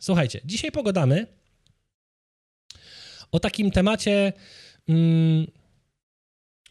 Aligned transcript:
Słuchajcie, 0.00 0.40
dzisiaj 0.44 0.72
pogadamy 0.72 1.26
o 3.32 3.40
takim 3.40 3.70
temacie, 3.70 4.32
mm, 4.88 5.46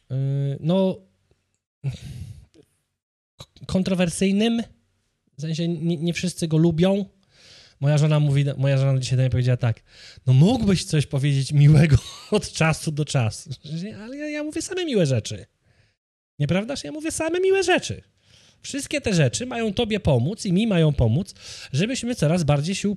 yy, 0.10 0.58
no, 0.60 0.98
kontrowersyjnym. 3.66 4.64
W 5.38 5.42
sensie 5.42 5.68
nie, 5.68 5.98
nie, 5.98 6.14
wszyscy 6.14 6.48
go 6.48 6.58
lubią. 6.58 7.06
Moja 7.80 7.98
żona 7.98 8.20
mówi, 8.20 8.46
moja 8.58 8.78
żona 8.78 9.00
dzisiaj 9.00 9.18
do 9.18 9.24
mnie 9.24 9.30
powiedziała 9.30 9.58
tak, 9.58 9.84
no 10.26 10.34
mógłbyś 10.34 10.86
coś 10.86 11.06
powiedzieć 11.06 11.52
miłego 11.52 11.98
od 12.32 12.52
czasu 12.52 12.92
do 12.92 13.06
czasu. 13.06 13.50
Ale 14.04 14.18
ja, 14.18 14.28
ja 14.28 14.44
mówię 14.44 14.62
same 14.62 14.86
miłe 14.86 15.06
rzeczy. 15.06 15.46
Nieprawdaż? 16.40 16.84
Ja 16.84 16.92
mówię 16.92 17.12
same 17.12 17.40
miłe 17.40 17.64
rzeczy. 17.64 18.02
Wszystkie 18.62 19.02
te 19.02 19.14
rzeczy 19.14 19.46
mają 19.46 19.74
Tobie 19.74 20.00
pomóc 20.00 20.46
i 20.46 20.54
mi 20.54 20.68
mają 20.68 20.94
pomóc, 20.94 21.34
żebyśmy 21.74 22.16
coraz 22.16 22.44
bardziej 22.44 22.76
się 22.76 22.90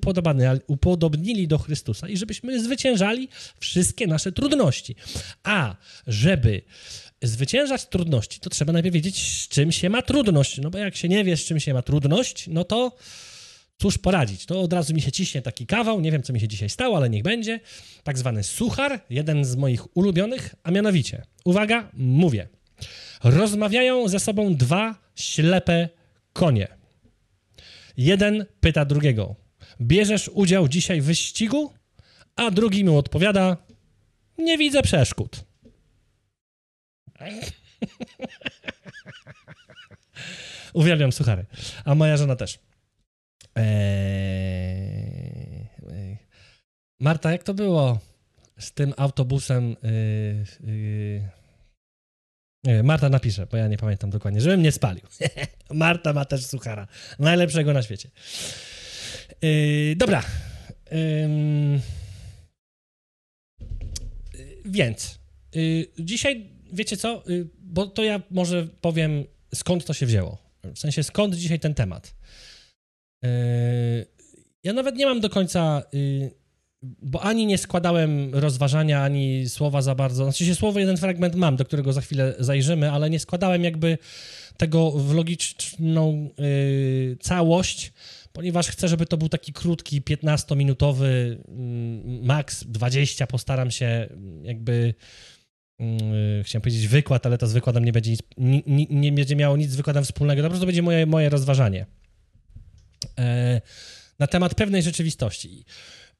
upodobnili 0.66 1.48
do 1.48 1.58
Chrystusa 1.58 2.08
i 2.08 2.16
żebyśmy 2.16 2.62
zwyciężali 2.62 3.28
wszystkie 3.60 4.06
nasze 4.06 4.32
trudności. 4.32 4.96
A 5.42 5.76
żeby 6.06 6.62
zwyciężać 7.22 7.86
trudności, 7.86 8.40
to 8.40 8.50
trzeba 8.50 8.72
najpierw 8.72 8.94
wiedzieć, 8.94 9.42
z 9.42 9.48
czym 9.48 9.72
się 9.72 9.90
ma 9.90 10.02
trudność. 10.02 10.58
No 10.58 10.70
bo 10.70 10.78
jak 10.78 10.96
się 10.96 11.08
nie 11.08 11.24
wie, 11.24 11.36
z 11.36 11.44
czym 11.44 11.60
się 11.60 11.74
ma 11.74 11.82
trudność, 11.82 12.48
no 12.48 12.64
to 12.64 12.96
cóż 13.78 13.98
poradzić. 13.98 14.46
To 14.46 14.60
od 14.60 14.72
razu 14.72 14.94
mi 14.94 15.00
się 15.00 15.12
ciśnie 15.12 15.42
taki 15.42 15.66
kawał, 15.66 16.00
nie 16.00 16.12
wiem, 16.12 16.22
co 16.22 16.32
mi 16.32 16.40
się 16.40 16.48
dzisiaj 16.48 16.70
stało, 16.70 16.96
ale 16.96 17.10
niech 17.10 17.22
będzie. 17.22 17.60
Tak 18.02 18.18
zwany 18.18 18.42
suchar, 18.42 19.00
jeden 19.10 19.44
z 19.44 19.56
moich 19.56 19.96
ulubionych, 19.96 20.54
a 20.62 20.70
mianowicie, 20.70 21.22
uwaga, 21.44 21.90
mówię– 21.94 22.48
Rozmawiają 23.24 24.08
ze 24.08 24.20
sobą 24.20 24.54
dwa 24.54 25.01
ślepe 25.14 25.88
konie. 26.32 26.68
Jeden 27.96 28.46
pyta 28.60 28.84
drugiego: 28.84 29.36
Bierzesz 29.80 30.30
udział 30.34 30.68
dzisiaj 30.68 31.00
w 31.00 31.04
wyścigu? 31.04 31.72
A 32.36 32.50
drugi 32.50 32.84
mu 32.84 32.98
odpowiada: 32.98 33.56
Nie 34.38 34.58
widzę 34.58 34.82
przeszkód. 34.82 35.44
Uwielbiam 40.72 41.12
suchary. 41.12 41.46
A 41.84 41.94
moja 41.94 42.16
żona 42.16 42.36
też. 42.36 42.58
Eee... 43.54 44.82
Marta, 47.00 47.32
jak 47.32 47.42
to 47.42 47.54
było 47.54 47.98
z 48.58 48.72
tym 48.72 48.94
autobusem? 48.96 49.76
Yy, 49.82 50.44
yy 50.72 51.41
Marta 52.82 53.08
napisze, 53.08 53.46
bo 53.46 53.56
ja 53.56 53.68
nie 53.68 53.76
pamiętam 53.76 54.10
dokładnie, 54.10 54.40
żebym 54.40 54.62
nie 54.62 54.72
spalił. 54.72 55.02
Marta 55.70 56.12
ma 56.12 56.24
też 56.24 56.46
suchara. 56.46 56.86
Najlepszego 57.18 57.72
na 57.72 57.82
świecie. 57.82 58.10
Yy, 59.42 59.96
dobra. 59.96 60.22
Yy, 60.90 61.80
więc 64.64 65.18
yy, 65.54 65.86
dzisiaj, 65.98 66.50
wiecie 66.72 66.96
co, 66.96 67.22
bo 67.58 67.86
to 67.86 68.04
ja 68.04 68.22
może 68.30 68.66
powiem, 68.80 69.24
skąd 69.54 69.84
to 69.84 69.94
się 69.94 70.06
wzięło. 70.06 70.38
W 70.74 70.78
sensie, 70.78 71.02
skąd 71.02 71.34
dzisiaj 71.34 71.60
ten 71.60 71.74
temat. 71.74 72.14
Ja 74.64 74.72
nawet 74.72 74.96
nie 74.96 75.06
mam 75.06 75.20
do 75.20 75.30
końca 75.30 75.82
y, 75.94 76.30
bo 76.82 77.22
ani 77.22 77.46
nie 77.46 77.58
składałem 77.58 78.34
rozważania, 78.34 79.02
ani 79.02 79.48
słowa 79.48 79.82
za 79.82 79.94
bardzo. 79.94 80.24
Znaczy 80.24 80.44
się 80.44 80.54
słowo, 80.54 80.80
jeden 80.80 80.96
fragment 80.96 81.34
mam, 81.34 81.56
do 81.56 81.64
którego 81.64 81.92
za 81.92 82.00
chwilę 82.00 82.34
zajrzymy, 82.38 82.90
ale 82.90 83.10
nie 83.10 83.18
składałem 83.18 83.64
jakby 83.64 83.98
tego 84.56 84.90
w 84.90 85.14
logiczną 85.14 86.30
yy, 86.38 87.16
całość, 87.20 87.92
ponieważ 88.32 88.68
chcę, 88.68 88.88
żeby 88.88 89.06
to 89.06 89.16
był 89.16 89.28
taki 89.28 89.52
krótki, 89.52 90.02
15-minutowy, 90.02 91.04
yy, 91.04 91.38
max 92.22 92.64
20, 92.64 93.26
postaram 93.26 93.70
się 93.70 94.08
jakby. 94.42 94.94
Yy, 95.78 96.44
chciałem 96.44 96.62
powiedzieć 96.62 96.88
wykład, 96.88 97.26
ale 97.26 97.38
to 97.38 97.46
z 97.46 97.52
wykładem 97.52 97.84
nie 97.84 97.92
będzie 97.92 98.10
nic, 98.10 98.22
nie, 98.66 98.86
nie 98.90 99.12
będzie 99.12 99.36
miało 99.36 99.56
nic 99.56 99.70
z 99.70 99.76
wykładem 99.76 100.04
wspólnego. 100.04 100.42
To 100.42 100.48
po 100.48 100.50
prostu 100.50 100.66
będzie 100.66 100.82
moje, 100.82 101.06
moje 101.06 101.28
rozważanie 101.28 101.86
e, 103.18 103.60
na 104.18 104.26
temat 104.26 104.54
pewnej 104.54 104.82
rzeczywistości. 104.82 105.64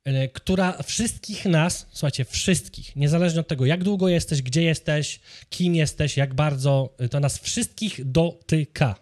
E, 0.05 0.29
która 0.29 0.83
wszystkich 0.83 1.45
nas, 1.45 1.87
słuchajcie, 1.91 2.25
wszystkich, 2.25 2.97
niezależnie 2.97 3.41
od 3.41 3.49
tego, 3.49 3.67
jak 3.67 3.85
długo 3.85 4.09
jesteś, 4.09 4.43
gdzie 4.43 4.63
jesteś, 4.63 5.21
kim 5.51 5.75
jesteś, 5.75 6.17
jak 6.17 6.35
bardzo, 6.35 6.95
e, 6.99 7.09
to 7.09 7.21
nas 7.21 7.39
wszystkich 7.39 8.11
dotyka. 8.11 8.95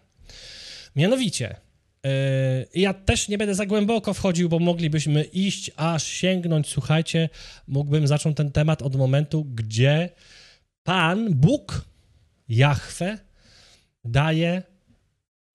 Mianowicie, 0.97 1.57
yy, 2.05 2.11
ja 2.75 2.95
też 2.95 3.29
nie 3.29 3.39
będę 3.39 3.55
za 3.55 3.67
głęboko 3.67 4.15
wchodził, 4.15 4.49
bo 4.49 4.59
moglibyśmy 4.59 5.25
iść, 5.25 5.71
aż 5.77 6.07
sięgnąć, 6.07 6.69
słuchajcie, 6.69 7.29
mógłbym 7.69 8.07
zacząć 8.07 8.37
ten 8.37 8.53
temat 8.53 8.83
od 8.83 8.97
momentu, 8.97 9.45
gdzie 9.45 10.09
Pan, 10.83 11.35
Bóg, 11.35 11.85
Jahwe, 12.49 13.19
daje 14.05 14.63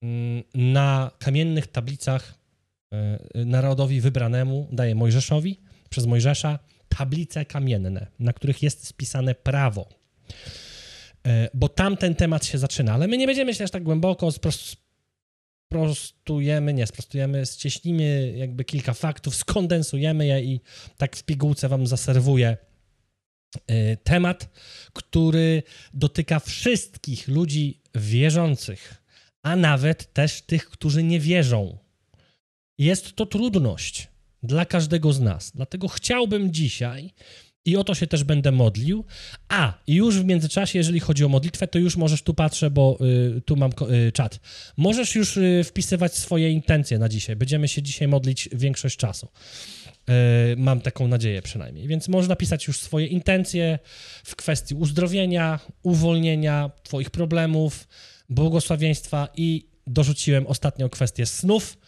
yy, 0.02 0.08
na 0.54 1.10
kamiennych 1.18 1.66
tablicach 1.66 2.34
E, 2.34 2.45
narodowi 3.34 4.00
wybranemu, 4.00 4.68
daje 4.72 4.94
Mojżeszowi 4.94 5.60
przez 5.90 6.06
Mojżesza 6.06 6.58
tablice 6.88 7.44
kamienne, 7.44 8.06
na 8.18 8.32
których 8.32 8.62
jest 8.62 8.86
spisane 8.86 9.34
prawo. 9.34 9.88
E, 11.26 11.48
bo 11.54 11.68
tam 11.68 11.96
ten 11.96 12.14
temat 12.14 12.44
się 12.44 12.58
zaczyna, 12.58 12.92
ale 12.94 13.08
my 13.08 13.18
nie 13.18 13.26
będziemy 13.26 13.54
się 13.54 13.64
aż 13.64 13.70
tak 13.70 13.82
głęboko, 13.82 14.28
sprostujemy, 15.68 16.74
nie 16.74 16.86
sprostujemy, 16.86 17.46
ścieśnimy 17.46 18.34
jakby 18.36 18.64
kilka 18.64 18.94
faktów, 18.94 19.36
skondensujemy 19.36 20.26
je 20.26 20.40
i 20.42 20.60
tak 20.96 21.16
w 21.16 21.22
pigułce 21.22 21.68
wam 21.68 21.86
zaserwuję 21.86 22.56
e, 23.66 23.96
temat, 23.96 24.48
który 24.92 25.62
dotyka 25.94 26.40
wszystkich 26.40 27.28
ludzi 27.28 27.80
wierzących, 27.94 29.02
a 29.42 29.56
nawet 29.56 30.12
też 30.12 30.42
tych, 30.42 30.70
którzy 30.70 31.02
nie 31.02 31.20
wierzą 31.20 31.85
jest 32.78 33.16
to 33.16 33.26
trudność 33.26 34.08
dla 34.42 34.66
każdego 34.66 35.12
z 35.12 35.20
nas. 35.20 35.52
Dlatego 35.54 35.88
chciałbym 35.88 36.52
dzisiaj, 36.52 37.12
i 37.66 37.76
o 37.76 37.84
to 37.84 37.94
się 37.94 38.06
też 38.06 38.24
będę 38.24 38.52
modlił. 38.52 39.04
A, 39.48 39.72
już 39.86 40.18
w 40.18 40.24
międzyczasie, 40.24 40.78
jeżeli 40.78 41.00
chodzi 41.00 41.24
o 41.24 41.28
modlitwę, 41.28 41.68
to 41.68 41.78
już 41.78 41.96
możesz 41.96 42.22
tu 42.22 42.34
patrzę, 42.34 42.70
bo 42.70 42.98
y, 43.36 43.40
tu 43.40 43.56
mam 43.56 43.70
y, 44.08 44.12
czat. 44.12 44.40
Możesz 44.76 45.14
już 45.14 45.36
y, 45.36 45.62
wpisywać 45.64 46.14
swoje 46.14 46.50
intencje 46.50 46.98
na 46.98 47.08
dzisiaj. 47.08 47.36
Będziemy 47.36 47.68
się 47.68 47.82
dzisiaj 47.82 48.08
modlić 48.08 48.48
większość 48.52 48.96
czasu. 48.96 49.28
Y, 50.52 50.56
mam 50.56 50.80
taką 50.80 51.08
nadzieję 51.08 51.42
przynajmniej. 51.42 51.88
Więc 51.88 52.08
można 52.08 52.36
pisać 52.36 52.66
już 52.66 52.80
swoje 52.80 53.06
intencje 53.06 53.78
w 54.24 54.36
kwestii 54.36 54.74
uzdrowienia, 54.74 55.60
uwolnienia 55.82 56.70
Twoich 56.82 57.10
problemów, 57.10 57.88
błogosławieństwa 58.28 59.28
i 59.36 59.66
dorzuciłem 59.86 60.46
ostatnią 60.46 60.88
kwestię 60.88 61.26
snów 61.26 61.78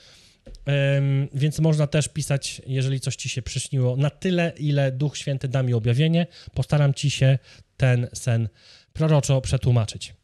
więc 1.35 1.59
można 1.59 1.87
też 1.87 2.09
pisać, 2.09 2.63
jeżeli 2.67 3.01
coś 3.01 3.17
ci 3.17 3.29
się 3.29 3.43
przyśniło, 3.43 3.97
na 3.97 4.11
tyle, 4.11 4.53
ile 4.59 4.93
Duch 4.93 5.17
Święty 5.17 5.49
da 5.49 5.63
mi 5.63 5.75
objawienie, 5.75 6.27
postaram 6.55 6.95
ci 6.95 7.11
się 7.11 7.39
ten 7.77 8.09
sen 8.13 8.49
proroczo 8.93 9.41
przetłumaczyć. 9.41 10.15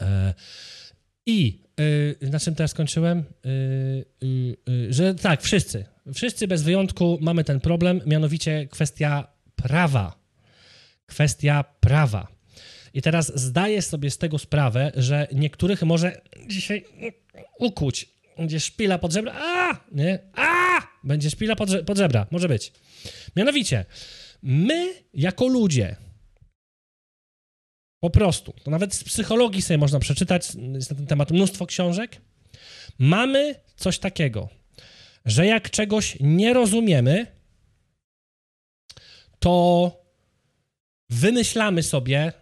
E, 0.00 0.34
I 1.26 1.62
y, 1.80 2.16
na 2.30 2.40
czym 2.40 2.54
teraz 2.54 2.70
skończyłem? 2.70 3.24
Y, 3.46 4.04
y, 4.68 4.92
że 4.92 5.14
tak, 5.14 5.42
wszyscy, 5.42 5.84
wszyscy 6.14 6.48
bez 6.48 6.62
wyjątku 6.62 7.18
mamy 7.20 7.44
ten 7.44 7.60
problem, 7.60 8.00
mianowicie 8.06 8.68
kwestia 8.70 9.26
prawa. 9.56 10.20
Kwestia 11.06 11.64
prawa. 11.80 12.28
I 12.94 13.02
teraz 13.02 13.40
zdaję 13.40 13.82
sobie 13.82 14.10
z 14.10 14.18
tego 14.18 14.38
sprawę, 14.38 14.92
że 14.96 15.28
niektórych 15.32 15.82
może 15.82 16.20
dzisiaj 16.48 16.84
ukuć 17.58 18.19
będzie 18.40 18.60
szpila 18.60 18.98
pod 18.98 19.12
żebra, 19.12 19.32
a, 19.34 19.84
nie, 19.92 20.18
a, 20.34 20.80
będzie 21.04 21.30
szpila 21.30 21.56
pod, 21.56 21.68
pod 21.86 21.98
żebra, 21.98 22.26
może 22.30 22.48
być. 22.48 22.72
Mianowicie, 23.36 23.84
my 24.42 24.94
jako 25.14 25.46
ludzie, 25.46 25.96
po 28.00 28.10
prostu, 28.10 28.52
to 28.64 28.70
nawet 28.70 28.94
z 28.94 29.04
psychologii 29.04 29.62
sobie 29.62 29.78
można 29.78 29.98
przeczytać, 30.00 30.54
jest 30.74 30.90
na 30.90 30.96
ten 30.96 31.06
temat 31.06 31.30
mnóstwo 31.30 31.66
książek, 31.66 32.20
mamy 32.98 33.54
coś 33.76 33.98
takiego, 33.98 34.48
że 35.24 35.46
jak 35.46 35.70
czegoś 35.70 36.16
nie 36.20 36.54
rozumiemy, 36.54 37.26
to 39.38 39.92
wymyślamy 41.10 41.82
sobie, 41.82 42.32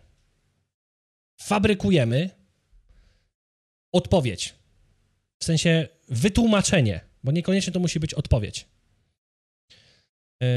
fabrykujemy 1.41 2.31
odpowiedź. 3.93 4.58
W 5.39 5.45
sensie 5.45 5.89
wytłumaczenie, 6.09 7.01
bo 7.25 7.33
niekoniecznie 7.33 7.73
to 7.73 7.81
musi 7.81 8.01
być 8.01 8.15
odpowiedź. 8.15 8.67
Yy, 10.43 10.49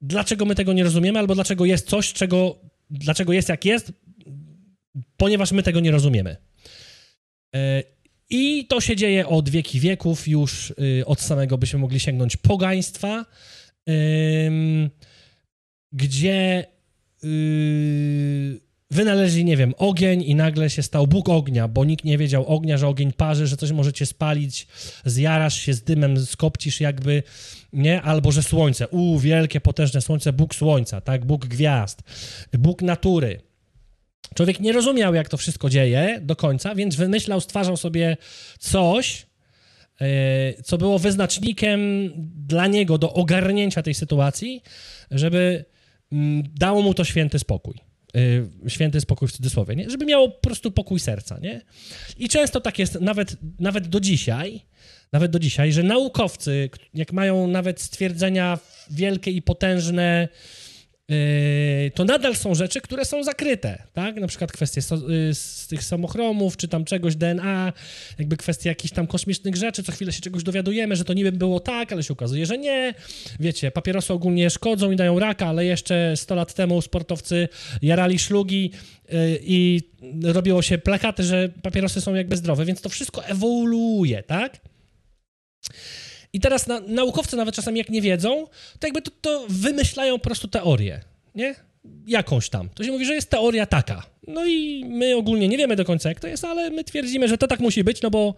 dlaczego 0.00 0.44
my 0.44 0.54
tego 0.54 0.72
nie 0.72 0.84
rozumiemy, 0.84 1.18
albo 1.18 1.34
dlaczego 1.34 1.64
jest 1.64 1.88
coś, 1.88 2.12
czego, 2.12 2.58
dlaczego 2.90 3.32
jest 3.32 3.48
jak 3.48 3.64
jest, 3.64 3.92
ponieważ 5.16 5.52
my 5.52 5.62
tego 5.62 5.80
nie 5.80 5.90
rozumiemy. 5.90 6.36
Yy, 7.54 7.60
I 8.30 8.66
to 8.66 8.80
się 8.80 8.96
dzieje 8.96 9.26
od 9.26 9.48
wieki 9.48 9.80
wieków, 9.80 10.28
już 10.28 10.70
y, 10.70 11.06
od 11.06 11.20
samego 11.20 11.58
byśmy 11.58 11.78
mogli 11.78 12.00
sięgnąć 12.00 12.36
pogaństwa, 12.36 13.26
gdzie 15.92 16.66
wynaleźli, 18.90 19.44
nie 19.44 19.56
wiem, 19.56 19.74
ogień 19.78 20.22
i 20.22 20.34
nagle 20.34 20.70
się 20.70 20.82
stał 20.82 21.06
Bóg 21.06 21.28
ognia, 21.28 21.68
bo 21.68 21.84
nikt 21.84 22.04
nie 22.04 22.18
wiedział 22.18 22.46
ognia, 22.46 22.78
że 22.78 22.88
ogień 22.88 23.12
parzy, 23.12 23.46
że 23.46 23.56
coś 23.56 23.72
możecie 23.72 24.06
spalić, 24.06 24.66
zjarasz 25.04 25.60
się 25.60 25.74
z 25.74 25.82
dymem, 25.82 26.26
skopcisz 26.26 26.80
jakby, 26.80 27.22
nie? 27.72 28.02
Albo, 28.02 28.32
że 28.32 28.42
słońce, 28.42 28.88
u, 28.88 29.18
wielkie, 29.18 29.60
potężne 29.60 30.00
słońce, 30.00 30.32
Bóg 30.32 30.54
słońca, 30.54 31.00
tak? 31.00 31.24
Bóg 31.24 31.46
gwiazd, 31.46 32.02
Bóg 32.52 32.82
natury. 32.82 33.40
Człowiek 34.34 34.60
nie 34.60 34.72
rozumiał, 34.72 35.14
jak 35.14 35.28
to 35.28 35.36
wszystko 35.36 35.70
dzieje 35.70 36.20
do 36.22 36.36
końca, 36.36 36.74
więc 36.74 36.96
wymyślał, 36.96 37.40
stwarzał 37.40 37.76
sobie 37.76 38.16
coś, 38.58 39.26
e, 40.00 40.62
co 40.62 40.78
było 40.78 40.98
wyznacznikiem 40.98 41.80
dla 42.46 42.66
niego 42.66 42.98
do 42.98 43.12
ogarnięcia 43.12 43.82
tej 43.82 43.94
sytuacji, 43.94 44.62
żeby 45.10 45.64
mm, 46.12 46.42
dało 46.54 46.82
mu 46.82 46.94
to 46.94 47.04
święty 47.04 47.38
spokój. 47.38 47.87
E, 48.16 48.70
święty 48.70 49.00
spokój 49.00 49.28
w 49.28 49.32
cudzysłowie, 49.32 49.76
nie? 49.76 49.90
żeby 49.90 50.04
miało 50.04 50.28
po 50.28 50.40
prostu 50.40 50.70
pokój 50.70 51.00
serca. 51.00 51.38
Nie? 51.38 51.60
I 52.18 52.28
często 52.28 52.60
tak 52.60 52.78
jest 52.78 53.00
nawet, 53.00 53.36
nawet 53.60 53.88
do 53.88 54.00
dzisiaj, 54.00 54.60
nawet 55.12 55.30
do 55.30 55.38
dzisiaj, 55.38 55.72
że 55.72 55.82
naukowcy, 55.82 56.70
jak 56.94 57.12
mają 57.12 57.46
nawet 57.46 57.80
stwierdzenia 57.80 58.58
wielkie 58.90 59.30
i 59.30 59.42
potężne, 59.42 60.28
to 61.94 62.04
nadal 62.04 62.36
są 62.36 62.54
rzeczy, 62.54 62.80
które 62.80 63.04
są 63.04 63.24
zakryte, 63.24 63.82
tak? 63.92 64.16
Na 64.16 64.26
przykład 64.26 64.52
kwestie 64.52 64.82
z, 64.82 64.90
yy, 64.90 65.34
z 65.34 65.66
tych 65.66 65.84
samochromów, 65.84 66.56
czy 66.56 66.68
tam 66.68 66.84
czegoś 66.84 67.16
DNA, 67.16 67.72
jakby 68.18 68.36
kwestie 68.36 68.68
jakichś 68.68 68.94
tam 68.94 69.06
kosmicznych 69.06 69.56
rzeczy, 69.56 69.82
co 69.82 69.92
chwilę 69.92 70.12
się 70.12 70.20
czegoś 70.20 70.42
dowiadujemy, 70.42 70.96
że 70.96 71.04
to 71.04 71.14
niby 71.14 71.32
było 71.32 71.60
tak, 71.60 71.92
ale 71.92 72.02
się 72.02 72.12
okazuje, 72.12 72.46
że 72.46 72.58
nie. 72.58 72.94
Wiecie, 73.40 73.70
papierosy 73.70 74.12
ogólnie 74.12 74.50
szkodzą 74.50 74.90
i 74.90 74.96
dają 74.96 75.18
raka, 75.18 75.46
ale 75.46 75.64
jeszcze 75.64 76.16
100 76.16 76.34
lat 76.34 76.54
temu 76.54 76.82
sportowcy 76.82 77.48
jarali 77.82 78.18
szlugi 78.18 78.70
yy, 79.08 79.38
i 79.42 79.80
robiło 80.22 80.62
się 80.62 80.78
plakaty, 80.78 81.22
że 81.22 81.48
papierosy 81.62 82.00
są 82.00 82.14
jakby 82.14 82.36
zdrowe, 82.36 82.64
więc 82.64 82.80
to 82.80 82.88
wszystko 82.88 83.24
ewoluuje, 83.24 84.22
tak? 84.22 84.60
I 86.32 86.40
teraz 86.40 86.66
na, 86.66 86.80
naukowcy 86.80 87.36
nawet 87.36 87.54
czasami 87.54 87.78
jak 87.78 87.88
nie 87.88 88.02
wiedzą, 88.02 88.46
to 88.78 88.86
jakby 88.86 89.02
to, 89.02 89.10
to 89.20 89.46
wymyślają 89.48 90.18
po 90.18 90.24
prostu 90.24 90.48
teorię, 90.48 91.00
nie? 91.34 91.54
Jakąś 92.06 92.48
tam. 92.48 92.68
To 92.68 92.84
się 92.84 92.92
mówi, 92.92 93.04
że 93.06 93.14
jest 93.14 93.30
teoria 93.30 93.66
taka. 93.66 94.02
No 94.26 94.46
i 94.46 94.84
my 94.84 95.16
ogólnie 95.16 95.48
nie 95.48 95.58
wiemy 95.58 95.76
do 95.76 95.84
końca, 95.84 96.08
jak 96.08 96.20
to 96.20 96.28
jest, 96.28 96.44
ale 96.44 96.70
my 96.70 96.84
twierdzimy, 96.84 97.28
że 97.28 97.38
to 97.38 97.46
tak 97.46 97.60
musi 97.60 97.84
być, 97.84 98.02
no 98.02 98.10
bo, 98.10 98.34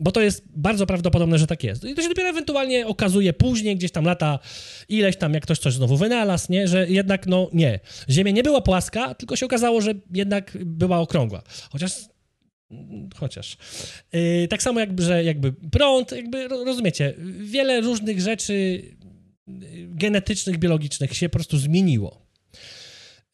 bo 0.00 0.12
to 0.12 0.20
jest 0.20 0.44
bardzo 0.56 0.86
prawdopodobne, 0.86 1.38
że 1.38 1.46
tak 1.46 1.64
jest. 1.64 1.84
I 1.84 1.94
to 1.94 2.02
się 2.02 2.08
dopiero 2.08 2.28
ewentualnie 2.28 2.86
okazuje 2.86 3.32
później, 3.32 3.76
gdzieś 3.76 3.92
tam 3.92 4.04
lata 4.04 4.38
ileś 4.88 5.16
tam, 5.16 5.34
jak 5.34 5.42
ktoś 5.42 5.58
coś 5.58 5.74
znowu 5.74 5.96
wynalazł, 5.96 6.52
nie? 6.52 6.68
Że 6.68 6.88
jednak, 6.88 7.26
no 7.26 7.48
nie. 7.52 7.80
Ziemia 8.10 8.32
nie 8.32 8.42
była 8.42 8.60
płaska, 8.60 9.14
tylko 9.14 9.36
się 9.36 9.46
okazało, 9.46 9.80
że 9.80 9.94
jednak 10.12 10.58
była 10.64 10.98
okrągła. 10.98 11.42
Chociaż 11.70 11.92
chociaż. 13.16 13.56
Yy, 14.12 14.48
tak 14.48 14.62
samo 14.62 14.80
jakby, 14.80 15.02
że 15.02 15.24
jakby 15.24 15.52
prąd, 15.52 16.12
jakby 16.12 16.48
rozumiecie, 16.48 17.14
wiele 17.40 17.80
różnych 17.80 18.20
rzeczy 18.20 18.52
y, 18.52 18.92
genetycznych, 19.88 20.58
biologicznych 20.58 21.16
się 21.16 21.28
po 21.28 21.32
prostu 21.32 21.58
zmieniło. 21.58 22.26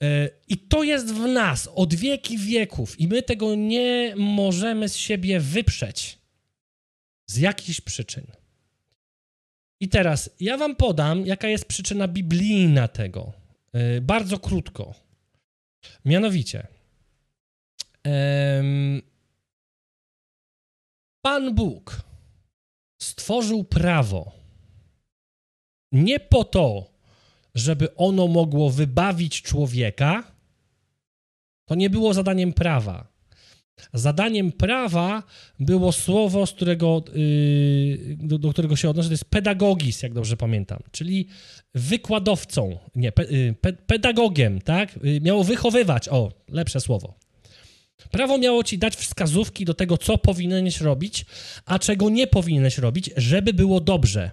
Yy, 0.01 0.31
I 0.49 0.59
to 0.59 0.83
jest 0.83 1.15
w 1.15 1.27
nas 1.27 1.69
od 1.75 1.95
wieki 1.95 2.39
wieków 2.39 3.01
i 3.01 3.09
my 3.09 3.23
tego 3.23 3.55
nie 3.55 4.15
możemy 4.17 4.89
z 4.89 4.97
siebie 4.97 5.41
wyprzeć 5.41 6.19
z 7.27 7.37
jakichś 7.37 7.81
przyczyn. 7.81 8.27
I 9.81 9.89
teraz 9.89 10.31
ja 10.41 10.57
wam 10.57 10.77
podam, 10.77 11.27
jaka 11.27 11.49
jest 11.49 11.65
przyczyna 11.65 12.09
biblijna 12.09 12.89
tego. 12.89 13.33
Bardzo 14.03 14.39
krótko. 14.39 14.95
Mianowicie, 16.05 16.67
Pan 21.23 21.55
Bóg 21.55 22.03
stworzył 23.03 23.65
prawo 23.65 24.41
nie 25.93 26.21
po 26.21 26.45
to, 26.45 26.91
żeby 27.55 27.97
ono 27.97 28.29
mogło 28.29 28.71
wybawić 28.71 29.43
człowieka, 29.43 30.33
to 31.65 31.75
nie 31.75 31.91
było 31.91 32.15
zadaniem 32.15 32.53
prawa. 32.53 33.11
Zadaniem 33.95 34.53
prawa 34.53 35.23
było 35.61 35.93
słowo, 35.93 36.47
z 36.47 36.53
którego, 36.53 37.05
yy, 37.15 38.17
do, 38.17 38.39
do, 38.39 38.51
którego 38.51 38.77
się 38.77 38.91
odnoszę, 38.91 39.09
to 39.09 39.13
jest 39.13 39.25
pedagogis, 39.25 40.03
jak 40.03 40.15
dobrze 40.15 40.37
pamiętam, 40.37 40.79
czyli 40.91 41.29
wykładowcą, 41.75 42.79
nie, 42.95 43.13
pe, 43.13 43.25
yy, 43.25 43.55
pe, 43.61 43.73
pedagogiem, 43.73 44.61
tak? 44.61 44.99
Yy, 45.03 45.21
miało 45.21 45.45
wychowywać, 45.45 46.09
o, 46.09 46.33
lepsze 46.49 46.81
słowo. 46.81 47.15
Prawo 48.11 48.39
miało 48.39 48.65
ci 48.65 48.79
dać 48.79 48.97
wskazówki 48.97 49.65
do 49.65 49.75
tego, 49.75 49.99
co 49.99 50.19
powinieneś 50.19 50.81
robić, 50.81 51.25
a 51.67 51.79
czego 51.79 52.11
nie 52.11 52.27
powinieneś 52.27 52.79
robić, 52.79 53.11
żeby 53.17 53.53
było 53.53 53.81
dobrze. 53.81 54.31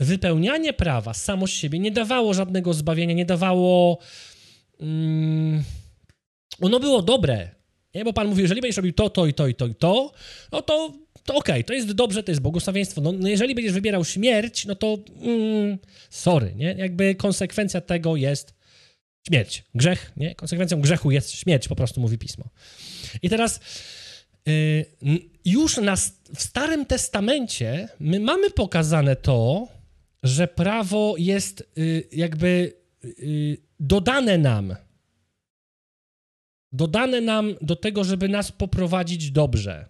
Wypełnianie 0.00 0.72
prawa 0.72 1.14
samo 1.14 1.46
z 1.46 1.50
siebie 1.50 1.78
nie 1.78 1.90
dawało 1.90 2.34
żadnego 2.34 2.74
zbawienia, 2.74 3.14
nie 3.14 3.24
dawało. 3.24 3.98
Mm, 4.80 5.64
ono 6.60 6.80
było 6.80 7.02
dobre. 7.02 7.50
Nie? 7.94 8.04
Bo 8.04 8.12
Pan 8.12 8.28
mówi, 8.28 8.42
jeżeli 8.42 8.60
będziesz 8.60 8.76
robił 8.76 8.92
to, 8.92 9.10
to 9.10 9.26
i 9.26 9.34
to 9.34 9.46
i 9.46 9.54
to 9.54 9.66
i 9.66 9.74
to, 9.74 10.12
no 10.52 10.62
to, 10.62 10.92
to 11.24 11.34
okej, 11.34 11.54
okay, 11.54 11.64
to 11.64 11.74
jest 11.74 11.92
dobrze, 11.92 12.22
to 12.22 12.30
jest 12.30 12.42
błogosławieństwo. 12.42 13.00
No, 13.00 13.12
no 13.12 13.28
jeżeli 13.28 13.54
będziesz 13.54 13.72
wybierał 13.72 14.04
śmierć, 14.04 14.66
no 14.66 14.74
to 14.74 14.98
mm, 15.22 15.78
sorry, 16.10 16.54
nie? 16.54 16.74
Jakby 16.78 17.14
konsekwencja 17.14 17.80
tego 17.80 18.16
jest 18.16 18.57
śmierć. 19.26 19.64
Grzech, 19.74 20.12
nie? 20.16 20.34
Konsekwencją 20.34 20.80
grzechu 20.80 21.10
jest 21.10 21.30
śmierć, 21.30 21.68
po 21.68 21.76
prostu 21.76 22.00
mówi 22.00 22.18
pismo. 22.18 22.44
I 23.22 23.28
teraz 23.28 23.60
y, 24.48 24.84
już 25.44 25.76
na, 25.76 25.96
w 26.34 26.42
Starym 26.42 26.86
Testamencie 26.86 27.88
my 28.00 28.20
mamy 28.20 28.50
pokazane 28.50 29.16
to, 29.16 29.68
że 30.22 30.48
prawo 30.48 31.14
jest 31.18 31.68
y, 31.78 32.08
jakby 32.12 32.72
y, 33.04 33.58
dodane 33.80 34.38
nam. 34.38 34.76
Dodane 36.72 37.20
nam 37.20 37.54
do 37.60 37.76
tego, 37.76 38.04
żeby 38.04 38.28
nas 38.28 38.52
poprowadzić 38.52 39.30
dobrze. 39.30 39.86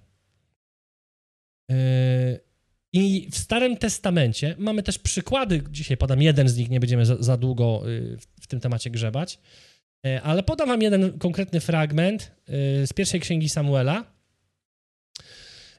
I 2.93 3.29
w 3.31 3.39
Starym 3.39 3.77
Testamencie 3.77 4.55
mamy 4.59 4.83
też 4.83 4.99
przykłady, 4.99 5.63
dzisiaj 5.71 5.97
podam 5.97 6.23
jeden 6.23 6.49
z 6.49 6.57
nich, 6.57 6.71
nie 6.71 6.81
będziemy 6.81 7.07
za, 7.07 7.23
za 7.23 7.37
długo 7.37 7.83
tym 8.49 8.61
temacie 8.61 8.91
grzebać, 8.91 9.39
E, 10.07 10.23
ale 10.23 10.43
podam 10.43 10.69
wam 10.69 10.83
jeden 10.83 11.19
konkretny 11.19 11.61
fragment 11.61 12.23
e, 12.83 12.87
z 12.87 12.93
pierwszej 12.93 13.21
księgi 13.21 13.49
Samuela, 13.49 14.05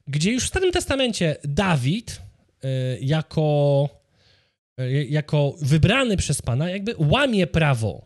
gdzie 0.07 0.31
już 0.31 0.43
w 0.43 0.47
Starym 0.47 0.71
Testamencie 0.71 1.35
Dawid 1.43 2.21
e, 2.63 2.99
jako, 2.99 3.89
jako 5.09 5.55
wybrany 5.61 6.17
przez 6.17 6.41
Pana 6.41 6.69
jakby 6.69 6.95
łamie 6.97 7.47
prawo. 7.47 8.05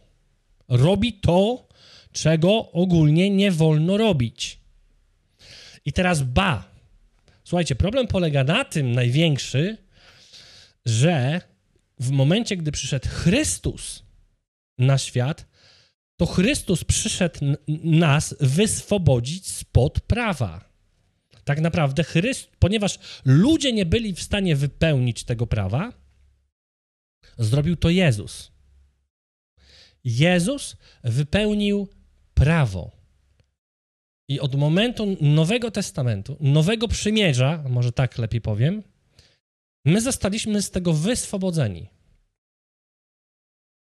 Robi 0.70 1.14
to, 1.14 1.68
czego 2.12 2.72
ogólnie 2.72 3.30
nie 3.30 3.52
wolno 3.52 3.98
robić. 3.98 4.60
I 5.86 5.94
teraz 5.94 6.22
ba. 6.22 6.70
Słuchajcie, 7.44 7.76
problem 7.76 8.08
polega 8.08 8.44
na 8.44 8.66
tym 8.66 8.92
największy, 8.92 9.78
że 10.86 11.42
w 12.00 12.12
momencie, 12.12 12.58
gdy 12.58 12.72
przyszedł 12.72 13.10
Chrystus 13.10 14.03
na 14.78 14.98
świat, 14.98 15.46
to 16.18 16.26
Chrystus 16.26 16.84
przyszedł 16.84 17.40
nas 17.84 18.36
wyswobodzić 18.40 19.48
spod 19.48 20.00
prawa. 20.00 20.74
Tak 21.44 21.62
naprawdę 21.62 22.04
Chrystus, 22.04 22.56
ponieważ 22.60 23.00
ludzie 23.26 23.74
nie 23.74 23.86
byli 23.86 24.14
w 24.14 24.24
stanie 24.24 24.56
wypełnić 24.56 25.24
tego 25.24 25.48
prawa, 25.48 25.94
zrobił 27.38 27.76
to 27.76 27.90
Jezus. 27.90 28.52
Jezus 30.04 30.76
wypełnił 31.04 31.88
prawo. 32.34 32.92
I 34.30 34.40
od 34.40 34.56
momentu 34.56 35.18
Nowego 35.22 35.72
Testamentu, 35.72 36.38
Nowego 36.40 36.88
Przymierza, 36.88 37.64
może 37.70 37.92
tak 37.92 38.18
lepiej 38.18 38.42
powiem, 38.42 38.84
my 39.86 40.02
zostaliśmy 40.02 40.62
z 40.62 40.72
tego 40.72 40.94
wyswobodzeni. 40.94 41.90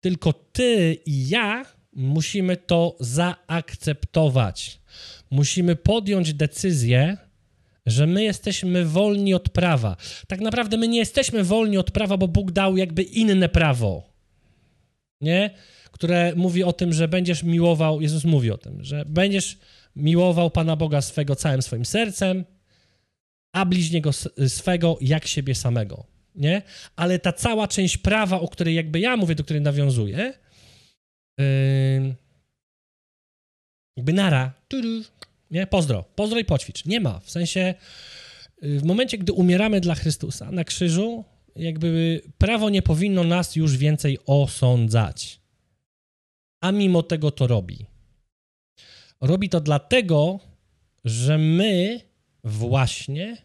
Tylko 0.07 0.33
ty 0.33 0.99
i 1.07 1.29
ja 1.29 1.65
musimy 1.93 2.57
to 2.57 2.97
zaakceptować. 3.01 4.81
Musimy 5.31 5.77
podjąć 5.77 6.35
decyzję, 6.35 7.17
że 7.87 8.07
my 8.07 8.25
jesteśmy 8.25 8.85
wolni 8.85 9.35
od 9.35 9.49
prawa. 9.49 9.97
Tak 10.29 10.41
naprawdę 10.41 10.77
my 10.77 10.89
nie 10.89 10.99
jesteśmy 10.99 11.45
wolni 11.45 11.79
od 11.79 11.91
prawa, 11.91 12.17
bo 12.17 12.29
Bóg 12.29 12.53
dał 12.53 12.77
jakby 12.77 13.03
inne 13.03 13.49
prawo. 13.49 14.13
Nie? 15.21 15.51
Które 15.91 16.33
mówi 16.37 16.65
o 16.65 16.73
tym, 16.73 16.93
że 16.93 17.09
będziesz 17.09 17.43
miłował, 17.43 18.01
Jezus 18.01 18.25
mówi 18.25 18.51
o 18.51 18.59
tym, 18.59 18.85
że 18.85 19.05
będziesz 19.09 19.59
miłował 19.97 20.51
Pana 20.51 20.77
Boga 20.77 21.01
swego 21.01 21.37
całym 21.37 21.63
swoim 21.63 21.85
sercem, 21.85 22.45
a 23.53 23.65
bliźniego 23.65 24.11
swego 24.49 24.99
jak 25.01 25.27
siebie 25.27 25.55
samego, 25.55 26.07
nie? 26.37 26.63
Ale 26.97 27.19
ta 27.19 27.33
cała 27.33 27.69
część 27.69 27.99
prawa, 27.99 28.41
o 28.41 28.49
której 28.49 28.75
jakby 28.75 29.01
ja 29.01 29.17
mówię, 29.17 29.35
do 29.35 29.45
której 29.45 29.63
nawiązuję, 29.63 30.35
yy, 31.39 32.15
jakby 33.97 34.13
nara, 34.13 34.53
nie? 35.51 35.67
Pozdro, 35.67 36.05
pozdro 36.15 36.39
i 36.39 36.45
poćwicz. 36.45 36.85
Nie 36.85 37.01
ma, 37.01 37.21
w 37.21 37.31
sensie 37.31 37.75
w 38.63 38.85
momencie, 38.85 39.19
gdy 39.19 39.33
umieramy 39.33 39.81
dla 39.81 39.95
Chrystusa 39.95 40.51
na 40.51 40.65
krzyżu, 40.65 41.25
jakby 41.57 42.23
prawo 42.39 42.71
nie 42.71 42.83
powinno 42.83 43.25
nas 43.25 43.57
już 43.57 43.77
więcej 43.77 44.19
osądzać. 44.27 45.41
A 46.61 46.73
mimo 46.73 47.03
tego 47.03 47.31
to 47.31 47.47
robi. 47.47 47.87
Robi 49.21 49.49
to 49.49 49.61
dlatego, 49.61 50.41
że 51.05 51.39
my 51.39 52.01
właśnie 52.45 53.37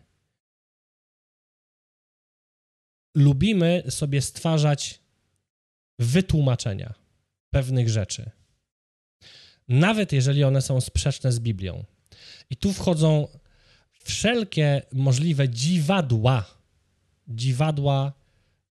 lubimy 3.15 3.83
sobie 3.89 4.21
stwarzać 4.21 4.99
wytłumaczenia 5.99 6.93
pewnych 7.49 7.89
rzeczy. 7.89 8.31
Nawet 9.67 10.11
jeżeli 10.11 10.43
one 10.43 10.61
są 10.61 10.81
sprzeczne 10.81 11.31
z 11.31 11.39
Biblią. 11.39 11.83
I 12.49 12.57
tu 12.57 12.73
wchodzą 12.73 13.27
wszelkie 14.03 14.81
możliwe 14.91 15.49
dziwadła, 15.49 16.45
dziwadła 17.27 18.13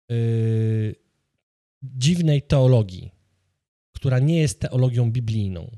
yy, 0.09 0.95
dziwnej 1.83 2.43
teologii, 2.43 3.11
która 3.93 4.19
nie 4.19 4.41
jest 4.41 4.61
teologią 4.61 5.13
biblijną. 5.13 5.77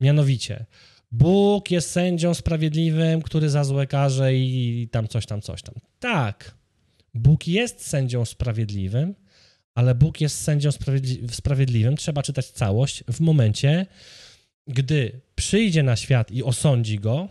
Mianowicie, 0.00 0.66
Bóg 1.12 1.70
jest 1.70 1.90
sędzią 1.90 2.34
sprawiedliwym, 2.34 3.22
który 3.22 3.50
za 3.50 3.64
złe 3.64 3.86
karze 3.86 4.34
i 4.34 4.88
tam 4.92 5.08
coś 5.08 5.26
tam, 5.26 5.40
coś 5.40 5.62
tam. 5.62 5.74
Tak, 5.98 6.54
Bóg 7.14 7.48
jest 7.48 7.86
sędzią 7.86 8.24
sprawiedliwym, 8.24 9.14
ale 9.74 9.94
Bóg 9.94 10.20
jest 10.20 10.40
sędzią 10.40 10.70
sprawiedliwym, 11.30 11.96
trzeba 11.96 12.22
czytać 12.22 12.50
całość 12.50 13.04
w 13.12 13.20
momencie, 13.20 13.86
gdy 14.66 15.20
przyjdzie 15.34 15.82
na 15.82 15.96
świat 15.96 16.30
i 16.30 16.42
osądzi 16.42 16.98
go, 16.98 17.28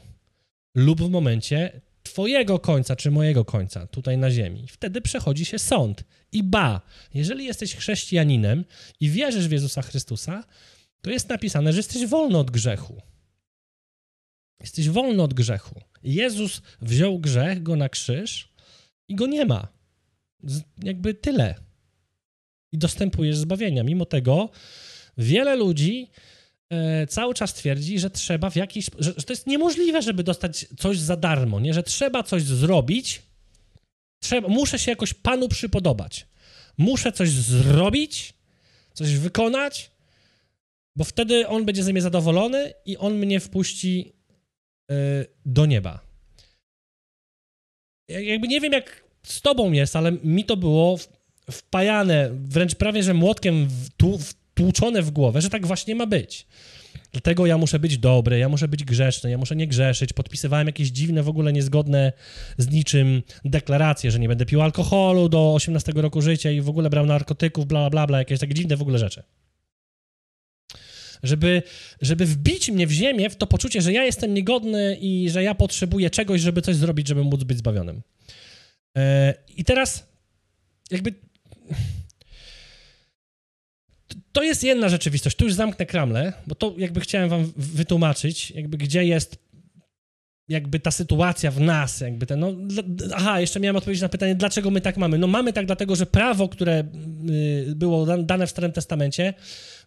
lub 0.76 1.02
w 1.02 1.10
momencie 1.10 1.82
Twojego 2.04 2.60
końca 2.60 2.96
czy 2.96 3.12
mojego 3.12 3.46
końca 3.46 3.88
tutaj 3.88 4.18
na 4.18 4.32
ziemi. 4.32 4.68
Wtedy 4.68 5.02
przechodzi 5.02 5.46
się 5.46 5.60
sąd. 5.60 6.04
I 6.32 6.44
ba, 6.44 6.82
jeżeli 7.14 7.46
jesteś 7.46 7.76
chrześcijaninem 7.76 8.66
i 9.00 9.10
wierzysz 9.10 9.48
w 9.48 9.52
Jezusa 9.52 9.82
Chrystusa, 9.82 10.44
to 11.02 11.10
jest 11.10 11.30
napisane, 11.30 11.74
że 11.74 11.80
jesteś 11.80 12.06
wolny 12.06 12.38
od 12.38 12.52
grzechu. 12.52 13.02
Jesteś 14.62 14.90
wolny 14.90 15.24
od 15.24 15.34
grzechu. 15.34 15.82
Jezus 16.04 16.62
wziął 16.82 17.20
grzech, 17.20 17.64
go 17.64 17.76
na 17.76 17.90
krzyż 17.90 18.53
i 19.08 19.16
go 19.16 19.28
nie 19.28 19.46
ma. 19.46 19.68
Jakby 20.84 21.14
tyle. 21.14 21.56
I 22.72 22.78
dostępujesz 22.78 23.38
zbawienia. 23.38 23.84
Mimo 23.84 24.06
tego 24.06 24.50
wiele 25.18 25.56
ludzi 25.56 26.12
e, 26.70 27.08
cały 27.08 27.34
czas 27.34 27.54
twierdzi, 27.54 28.00
że 28.00 28.10
trzeba 28.10 28.50
w 28.50 28.56
jakiś... 28.56 28.90
Że, 29.00 29.14
że 29.18 29.24
to 29.24 29.34
jest 29.34 29.48
niemożliwe, 29.48 30.02
żeby 30.02 30.24
dostać 30.24 30.66
coś 30.80 31.00
za 31.00 31.16
darmo, 31.16 31.60
nie? 31.60 31.74
Że 31.74 31.84
trzeba 31.84 32.24
coś 32.24 32.44
zrobić, 32.44 33.22
trzeba, 34.20 34.48
muszę 34.48 34.80
się 34.80 34.92
jakoś 34.92 35.14
Panu 35.14 35.48
przypodobać. 35.48 36.28
Muszę 36.78 37.12
coś 37.12 37.30
zrobić, 37.30 38.34
coś 38.94 39.16
wykonać, 39.16 39.92
bo 40.96 41.04
wtedy 41.04 41.48
On 41.48 41.66
będzie 41.66 41.84
ze 41.84 41.92
mnie 41.92 42.02
zadowolony 42.02 42.74
i 42.86 42.98
On 42.98 43.14
mnie 43.14 43.40
wpuści 43.40 44.14
y, 44.92 44.96
do 45.46 45.66
nieba. 45.66 46.13
Jakby 48.08 48.48
nie 48.48 48.62
wiem, 48.62 48.74
jak 48.74 49.04
z 49.24 49.42
tobą 49.42 49.72
jest, 49.72 49.96
ale 49.96 50.12
mi 50.12 50.46
to 50.46 50.58
było 50.58 50.98
wpajane, 51.52 52.30
wręcz 52.34 52.76
prawie, 52.76 53.04
że 53.04 53.14
młotkiem 53.14 53.68
wtłuczone 54.20 55.02
w 55.02 55.12
głowę, 55.12 55.42
że 55.42 55.50
tak 55.50 55.68
właśnie 55.68 55.96
ma 55.96 56.06
być. 56.06 56.48
Dlatego 57.12 57.46
ja 57.46 57.58
muszę 57.58 57.80
być 57.80 57.98
dobry, 57.98 58.38
ja 58.40 58.50
muszę 58.50 58.68
być 58.68 58.84
grzeczny, 58.84 59.32
ja 59.32 59.38
muszę 59.38 59.56
nie 59.56 59.68
grzeszyć. 59.68 60.14
Podpisywałem 60.14 60.68
jakieś 60.68 60.90
dziwne, 60.90 61.24
w 61.24 61.30
ogóle 61.30 61.54
niezgodne 61.54 62.14
z 62.58 62.70
niczym 62.72 63.22
deklaracje, 63.46 64.12
że 64.12 64.20
nie 64.20 64.28
będę 64.28 64.46
pił 64.46 64.62
alkoholu 64.62 65.30
do 65.30 65.54
18 65.54 65.92
roku 65.96 66.22
życia 66.22 66.52
i 66.52 66.62
w 66.62 66.70
ogóle 66.70 66.90
brał 66.90 67.06
narkotyków, 67.06 67.66
bla, 67.66 67.90
bla, 67.90 68.08
bla, 68.08 68.18
jakieś 68.18 68.40
takie 68.40 68.54
dziwne 68.54 68.78
w 68.78 68.82
ogóle 68.82 69.00
rzeczy 69.00 69.24
żeby, 71.24 71.64
żeby 72.02 72.26
wbić 72.26 72.72
mnie 72.72 72.88
w 72.88 72.92
ziemię, 72.92 73.30
w 73.30 73.36
to 73.36 73.48
poczucie, 73.48 73.82
że 73.82 73.94
ja 73.94 74.04
jestem 74.04 74.34
niegodny 74.34 74.98
i 75.02 75.30
że 75.30 75.44
ja 75.44 75.56
potrzebuję 75.56 76.10
czegoś, 76.10 76.42
żeby 76.42 76.62
coś 76.62 76.76
zrobić, 76.76 77.08
żeby 77.08 77.24
móc 77.24 77.44
być 77.44 77.58
zbawionym. 77.58 78.02
E, 78.98 79.34
I 79.58 79.64
teraz 79.64 80.08
jakby 80.92 81.14
to 84.32 84.44
jest 84.44 84.64
jedna 84.64 84.90
rzeczywistość. 84.90 85.36
Tu 85.36 85.46
już 85.46 85.54
zamknę 85.54 85.86
kramlę, 85.86 86.34
bo 86.48 86.56
to 86.56 86.74
jakby 86.78 87.00
chciałem 87.00 87.30
wam 87.30 87.54
wytłumaczyć, 87.58 88.52
jakby 88.52 88.78
gdzie 88.78 89.06
jest 89.06 89.44
jakby 90.48 90.80
ta 90.80 90.92
sytuacja 90.92 91.52
w 91.52 91.60
nas, 91.60 92.02
jakby 92.02 92.26
ten, 92.26 92.40
no, 92.40 92.54
aha, 93.16 93.40
jeszcze 93.40 93.60
miałem 93.60 93.76
odpowiedzieć 93.76 94.02
na 94.02 94.10
pytanie, 94.10 94.36
dlaczego 94.36 94.72
my 94.72 94.82
tak 94.82 94.98
mamy. 94.98 95.18
No 95.18 95.28
mamy 95.28 95.54
tak 95.54 95.66
dlatego, 95.66 95.96
że 95.96 96.06
prawo, 96.06 96.50
które 96.50 96.84
y, 97.70 97.76
było 97.76 98.06
dane 98.18 98.48
w 98.48 98.50
Starym 98.50 98.72
Testamencie, 98.72 99.34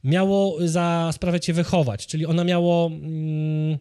miało 0.04 0.68
za 0.68 1.10
sprawę 1.12 1.40
cię 1.40 1.52
wychować, 1.52 2.06
czyli 2.06 2.26
ono 2.26 2.44
miało 2.44 2.86
mm, 2.86 3.78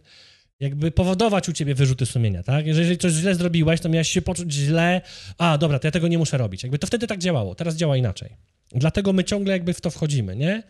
jakby 0.60 0.92
powodować 0.92 1.50
u 1.50 1.54
ciebie 1.54 1.76
wyrzuty 1.76 2.06
sumienia, 2.06 2.44
tak? 2.44 2.68
Jeżeli 2.68 2.98
coś 2.98 3.14
źle 3.14 3.36
zrobiłeś, 3.36 3.82
to 3.82 3.90
miałeś 3.90 4.10
się 4.10 4.22
poczuć 4.22 4.54
źle, 4.54 5.02
a 5.38 5.58
dobra, 5.58 5.80
to 5.80 5.88
ja 5.88 5.92
tego 5.92 6.08
nie 6.08 6.18
muszę 6.18 6.38
robić. 6.38 6.64
Jakby 6.64 6.80
to 6.80 6.88
wtedy 6.88 7.08
tak 7.08 7.20
działało, 7.20 7.56
teraz 7.56 7.76
działa 7.76 7.98
inaczej. 7.98 8.30
Dlatego 8.72 9.14
my 9.14 9.24
ciągle 9.24 9.54
jakby 9.54 9.74
w 9.74 9.82
to 9.82 9.90
wchodzimy, 9.90 10.36
nie? 10.36 10.64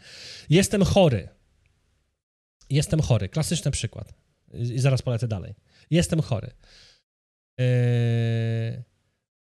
Jestem 0.49 0.83
chory. 0.83 1.29
Jestem 2.69 3.01
chory. 3.01 3.29
Klasyczny 3.29 3.71
przykład. 3.71 4.13
I 4.53 4.79
zaraz 4.79 5.01
polecę 5.01 5.27
dalej. 5.27 5.53
Jestem 5.89 6.21
chory. 6.21 6.51
Yy... 7.59 8.94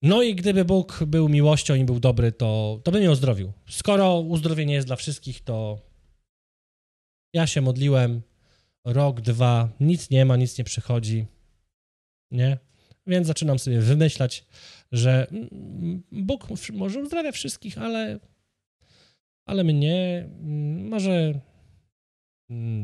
No 0.03 0.23
i 0.23 0.35
gdyby 0.35 0.65
Bóg 0.65 1.05
był 1.07 1.29
miłością 1.29 1.75
i 1.75 1.85
był 1.85 2.01
dobry, 2.01 2.33
to, 2.33 2.81
to 2.85 2.93
by 2.93 2.99
mnie 2.99 3.11
uzdrowił. 3.11 3.53
Skoro 3.69 4.21
uzdrowienie 4.21 4.75
jest 4.75 4.87
dla 4.87 4.97
wszystkich, 4.97 5.41
to 5.41 5.81
ja 7.33 7.47
się 7.47 7.61
modliłem 7.61 8.23
rok, 8.85 9.21
dwa, 9.21 9.69
nic 9.81 10.11
nie 10.11 10.25
ma, 10.25 10.37
nic 10.37 10.59
nie 10.59 10.65
przychodzi, 10.65 11.27
nie? 12.31 12.59
Więc 13.07 13.27
zaczynam 13.27 13.59
sobie 13.59 13.81
wymyślać, 13.81 14.47
że 14.93 15.27
Bóg 16.13 16.47
może 16.73 17.01
uzdrawia 17.01 17.33
wszystkich, 17.33 17.79
ale, 17.79 18.21
ale 19.47 19.65
mnie, 19.65 20.29
może 20.91 21.41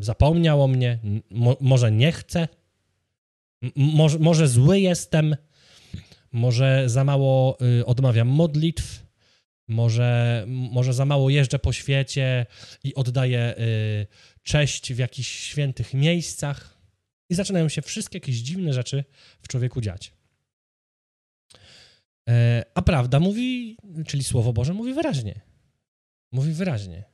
zapomniał 0.00 0.62
o 0.62 0.68
mnie, 0.68 0.98
mo, 1.30 1.56
może 1.60 1.92
nie 1.92 2.12
chce, 2.12 2.48
może 4.20 4.48
zły 4.48 4.80
jestem, 4.80 5.36
może 6.36 6.88
za 6.88 7.04
mało 7.04 7.58
y, 7.80 7.86
odmawiam 7.86 8.28
modlitw, 8.28 9.06
może, 9.68 10.44
może 10.48 10.92
za 10.92 11.04
mało 11.04 11.30
jeżdżę 11.30 11.58
po 11.58 11.72
świecie 11.72 12.46
i 12.84 12.94
oddaję 12.94 13.54
y, 13.58 14.06
cześć 14.42 14.92
w 14.92 14.98
jakichś 14.98 15.28
świętych 15.28 15.94
miejscach. 15.94 16.76
I 17.30 17.34
zaczynają 17.34 17.68
się 17.68 17.82
wszystkie 17.82 18.16
jakieś 18.16 18.36
dziwne 18.36 18.72
rzeczy 18.72 19.04
w 19.40 19.48
człowieku 19.48 19.80
dziać. 19.80 20.12
E, 22.28 22.64
a 22.74 22.82
prawda 22.82 23.20
mówi, 23.20 23.76
czyli 24.06 24.24
Słowo 24.24 24.52
Boże 24.52 24.74
mówi 24.74 24.94
wyraźnie. 24.94 25.40
Mówi 26.32 26.52
wyraźnie. 26.52 27.04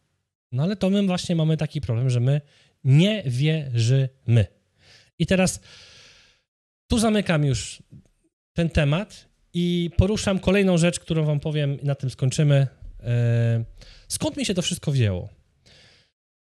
No 0.52 0.62
ale 0.62 0.76
to 0.76 0.90
my 0.90 1.06
właśnie 1.06 1.36
mamy 1.36 1.56
taki 1.56 1.80
problem, 1.80 2.10
że 2.10 2.20
my 2.20 2.40
nie 2.84 3.22
wierzymy. 3.26 4.46
I 5.18 5.26
teraz 5.26 5.60
tu 6.86 6.98
zamykam 6.98 7.44
już 7.44 7.82
ten 8.56 8.70
temat 8.70 9.28
i 9.54 9.90
poruszam 9.96 10.38
kolejną 10.38 10.78
rzecz, 10.78 11.00
którą 11.00 11.24
wam 11.24 11.40
powiem 11.40 11.80
i 11.80 11.84
na 11.84 11.94
tym 11.94 12.10
skończymy. 12.10 12.66
E, 13.00 13.64
skąd 14.08 14.36
mi 14.36 14.46
się 14.46 14.54
to 14.54 14.62
wszystko 14.62 14.92
wzięło? 14.92 15.28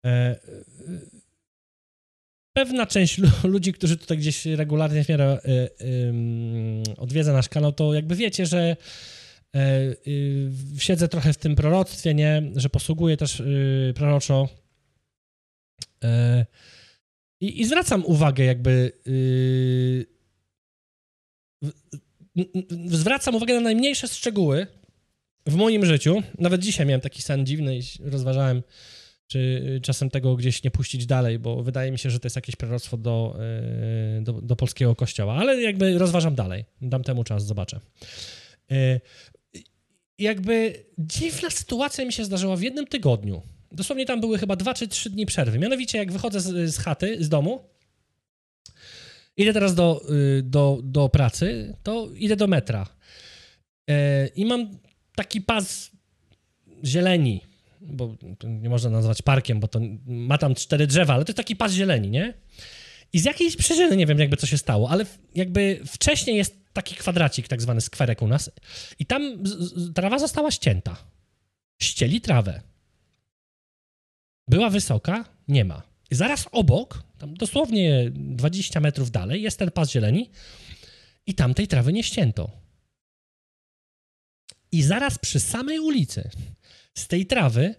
E, 0.06 0.40
pewna 2.58 2.86
część 2.86 3.22
ludzi, 3.44 3.74
którzy 3.74 3.98
tutaj 3.98 4.18
gdzieś 4.18 4.46
regularnie 4.46 5.04
w 5.04 5.10
miarę 5.10 5.26
e, 5.26 5.40
odwiedza 6.98 7.34
nasz 7.34 7.50
kanał, 7.50 7.72
to 7.72 7.94
jakby 7.94 8.16
wiecie, 8.16 8.46
że 8.46 8.76
siedzę 10.78 11.08
trochę 11.08 11.34
w 11.34 11.38
tym 11.38 11.56
proroctwie, 11.56 12.14
nie? 12.14 12.52
Że 12.56 12.70
posługuję 12.70 13.18
też 13.18 13.44
proroczo. 13.96 14.50
I, 17.42 17.62
i 17.62 17.66
zwracam 17.66 18.06
uwagę 18.06 18.44
jakby 18.44 18.92
zwracam 22.86 23.36
uwagę 23.36 23.54
na 23.54 23.62
najmniejsze 23.62 24.08
szczegóły 24.08 24.68
w 25.46 25.56
moim 25.56 25.86
życiu. 25.86 26.24
Nawet 26.38 26.62
dzisiaj 26.62 26.86
miałem 26.86 27.02
taki 27.02 27.22
sen 27.22 27.46
dziwny 27.46 27.78
i 27.78 27.82
rozważałem, 28.00 28.64
czy 29.28 29.80
czasem 29.84 30.10
tego 30.10 30.36
gdzieś 30.36 30.64
nie 30.64 30.72
puścić 30.72 31.06
dalej, 31.06 31.40
bo 31.40 31.64
wydaje 31.64 31.92
mi 31.92 32.00
się, 32.00 32.10
że 32.10 32.20
to 32.20 32.26
jest 32.26 32.36
jakieś 32.36 32.56
proroctwo 32.56 32.98
do, 32.98 33.40
y, 34.20 34.22
do, 34.22 34.34
do 34.34 34.56
polskiego 34.56 34.96
kościoła, 34.96 35.36
ale 35.36 35.62
jakby 35.62 35.98
rozważam 35.98 36.36
dalej, 36.36 36.66
dam 36.82 37.04
temu 37.04 37.24
czas, 37.24 37.46
zobaczę. 37.46 37.80
Y, 38.72 39.02
jakby 40.20 40.86
dziwna 40.98 41.50
sytuacja 41.50 42.06
mi 42.06 42.14
się 42.14 42.26
zdarzyła 42.26 42.56
w 42.56 42.62
jednym 42.62 42.88
tygodniu. 42.88 43.42
Dosłownie 43.72 44.06
tam 44.06 44.22
były 44.22 44.38
chyba 44.38 44.56
dwa 44.56 44.74
czy 44.74 44.88
trzy 44.88 45.10
dni 45.10 45.26
przerwy. 45.26 45.60
Mianowicie, 45.60 45.98
jak 45.98 46.12
wychodzę 46.12 46.42
z, 46.42 46.76
z 46.76 46.78
chaty, 46.78 47.24
z 47.24 47.30
domu, 47.30 47.64
idę 49.40 49.54
teraz 49.54 49.76
do, 49.76 50.02
y, 50.10 50.44
do, 50.44 50.80
do 50.84 51.10
pracy, 51.10 51.76
to 51.84 52.10
idę 52.16 52.36
do 52.36 52.48
metra. 52.48 52.88
I 54.36 54.46
mam 54.46 54.78
taki 55.16 55.42
pas 55.42 55.92
zieleni 56.86 57.42
bo 57.82 58.16
nie 58.44 58.70
można 58.70 58.90
nazwać 58.90 59.22
parkiem, 59.22 59.60
bo 59.60 59.68
to 59.68 59.80
ma 60.06 60.38
tam 60.38 60.56
cztery 60.56 60.88
drzewa, 60.88 61.14
ale 61.14 61.26
to 61.26 61.30
jest 61.30 61.38
taki 61.38 61.56
pas 61.56 61.74
zieleni, 61.74 62.10
nie? 62.10 62.34
I 63.14 63.20
z 63.20 63.26
jakiejś 63.26 63.56
przyczyny, 63.56 63.98
nie 63.98 64.06
wiem 64.06 64.20
jakby 64.20 64.38
co 64.38 64.48
się 64.48 64.58
stało, 64.58 64.90
ale 64.90 65.06
jakby 65.36 65.82
wcześniej 65.88 66.38
jest 66.38 66.56
taki 66.74 66.96
kwadracik, 66.96 67.48
tak 67.48 67.62
zwany 67.62 67.82
skwerek 67.82 68.22
u 68.22 68.28
nas 68.28 68.52
i 69.00 69.06
tam 69.06 69.44
trawa 69.96 70.20
została 70.20 70.52
ścięta. 70.52 70.98
Ścieli 71.82 72.22
trawę. 72.22 72.62
Była 74.48 74.70
wysoka? 74.70 75.26
Nie 75.48 75.66
ma. 75.66 75.89
I 76.12 76.16
zaraz 76.16 76.48
obok, 76.52 77.04
tam 77.18 77.34
dosłownie 77.34 78.12
20 78.14 78.80
metrów 78.80 79.12
dalej, 79.12 79.42
jest 79.42 79.60
ten 79.60 79.72
pas 79.72 79.92
zieleni 79.92 80.30
i 81.26 81.36
tam 81.36 81.54
tej 81.54 81.68
trawy 81.68 81.94
nie 81.94 82.04
ścięto. 82.04 82.52
I 84.72 84.84
zaraz 84.84 85.18
przy 85.18 85.40
samej 85.40 85.80
ulicy 85.80 86.30
z 86.94 87.08
tej 87.08 87.26
trawy 87.26 87.76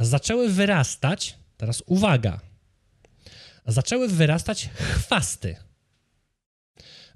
zaczęły 0.00 0.48
wyrastać, 0.48 1.34
teraz 1.56 1.82
uwaga, 1.86 2.40
zaczęły 3.66 4.08
wyrastać 4.08 4.68
chwasty. 4.74 5.56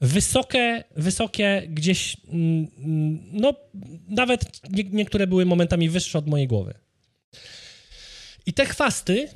Wysokie, 0.01 0.85
wysokie 0.97 1.63
gdzieś, 1.69 2.17
mm, 2.29 2.67
mm, 2.79 3.21
no 3.33 3.55
nawet 4.09 4.71
nie, 4.71 4.85
niektóre 4.85 5.27
były 5.27 5.47
momentami 5.47 5.91
wyższe 5.91 6.19
od 6.19 6.27
mojej 6.27 6.49
głowy. 6.49 6.75
I 8.47 8.53
te 8.53 8.67
chwasty, 8.67 9.29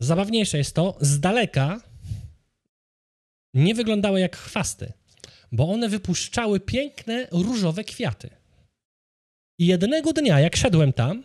zabawniejsze 0.00 0.58
jest 0.58 0.74
to, 0.74 0.98
z 1.00 1.20
daleka 1.20 1.80
nie 3.54 3.74
wyglądały 3.74 4.20
jak 4.20 4.36
chwasty, 4.36 4.92
bo 5.52 5.70
one 5.72 5.88
wypuszczały 5.88 6.60
piękne 6.60 7.28
różowe 7.30 7.84
kwiaty. 7.84 8.30
I 9.58 9.66
jednego 9.66 10.12
dnia, 10.12 10.40
jak 10.40 10.56
szedłem 10.56 10.92
tam, 10.92 11.24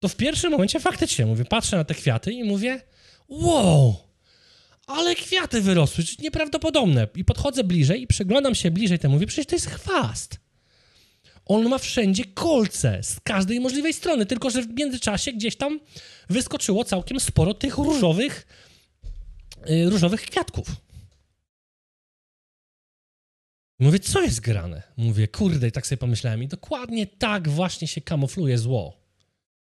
to 0.00 0.08
w 0.08 0.16
pierwszym 0.16 0.50
momencie 0.50 0.80
faktycznie 0.80 1.26
mówię, 1.26 1.44
patrzę 1.44 1.76
na 1.76 1.84
te 1.84 1.94
kwiaty 1.94 2.32
i 2.32 2.44
mówię, 2.44 2.80
wow, 3.28 3.96
ale 4.86 5.14
kwiaty 5.14 5.60
wyrosły, 5.60 6.04
nieprawdopodobne. 6.18 7.08
I 7.14 7.24
podchodzę 7.24 7.64
bliżej 7.64 8.02
i 8.02 8.06
przyglądam 8.06 8.54
się 8.54 8.70
bliżej 8.70 8.98
temu, 8.98 9.14
mówię, 9.14 9.26
przecież 9.26 9.46
to 9.46 9.56
jest 9.56 9.70
chwast. 9.70 10.41
On 11.44 11.68
ma 11.68 11.78
wszędzie 11.78 12.24
kolce 12.24 13.02
z 13.02 13.20
każdej 13.20 13.60
możliwej 13.60 13.92
strony, 13.92 14.26
tylko 14.26 14.50
że 14.50 14.62
w 14.62 14.78
międzyczasie 14.78 15.32
gdzieś 15.32 15.56
tam 15.56 15.80
wyskoczyło 16.30 16.84
całkiem 16.84 17.20
sporo 17.20 17.54
tych 17.54 17.78
różowych, 17.78 18.46
yy, 19.66 19.90
różowych 19.90 20.22
kwiatków. 20.22 20.66
Mówię, 23.78 23.98
co 23.98 24.22
jest 24.22 24.40
grane? 24.40 24.82
Mówię, 24.96 25.28
kurde, 25.28 25.68
i 25.68 25.72
tak 25.72 25.86
sobie 25.86 25.96
pomyślałem. 25.96 26.42
I 26.42 26.48
dokładnie 26.48 27.06
tak 27.06 27.48
właśnie 27.48 27.88
się 27.88 28.00
kamufluje 28.00 28.58
zło 28.58 29.02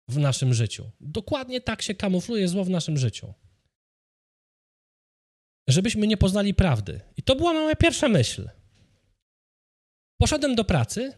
w 0.07 0.17
naszym 0.17 0.53
życiu. 0.53 0.91
Dokładnie 1.01 1.61
tak 1.61 1.81
się 1.81 1.95
kamufluje 1.95 2.47
zło 2.47 2.63
w 2.63 2.69
naszym 2.69 2.97
życiu. 2.97 3.33
Żebyśmy 5.67 6.07
nie 6.07 6.17
poznali 6.17 6.53
prawdy. 6.53 7.01
I 7.17 7.23
to 7.23 7.35
była 7.35 7.53
moja 7.53 7.75
pierwsza 7.75 8.09
myśl. 8.09 8.49
Poszedłem 10.17 10.55
do 10.55 10.63
pracy 10.63 11.13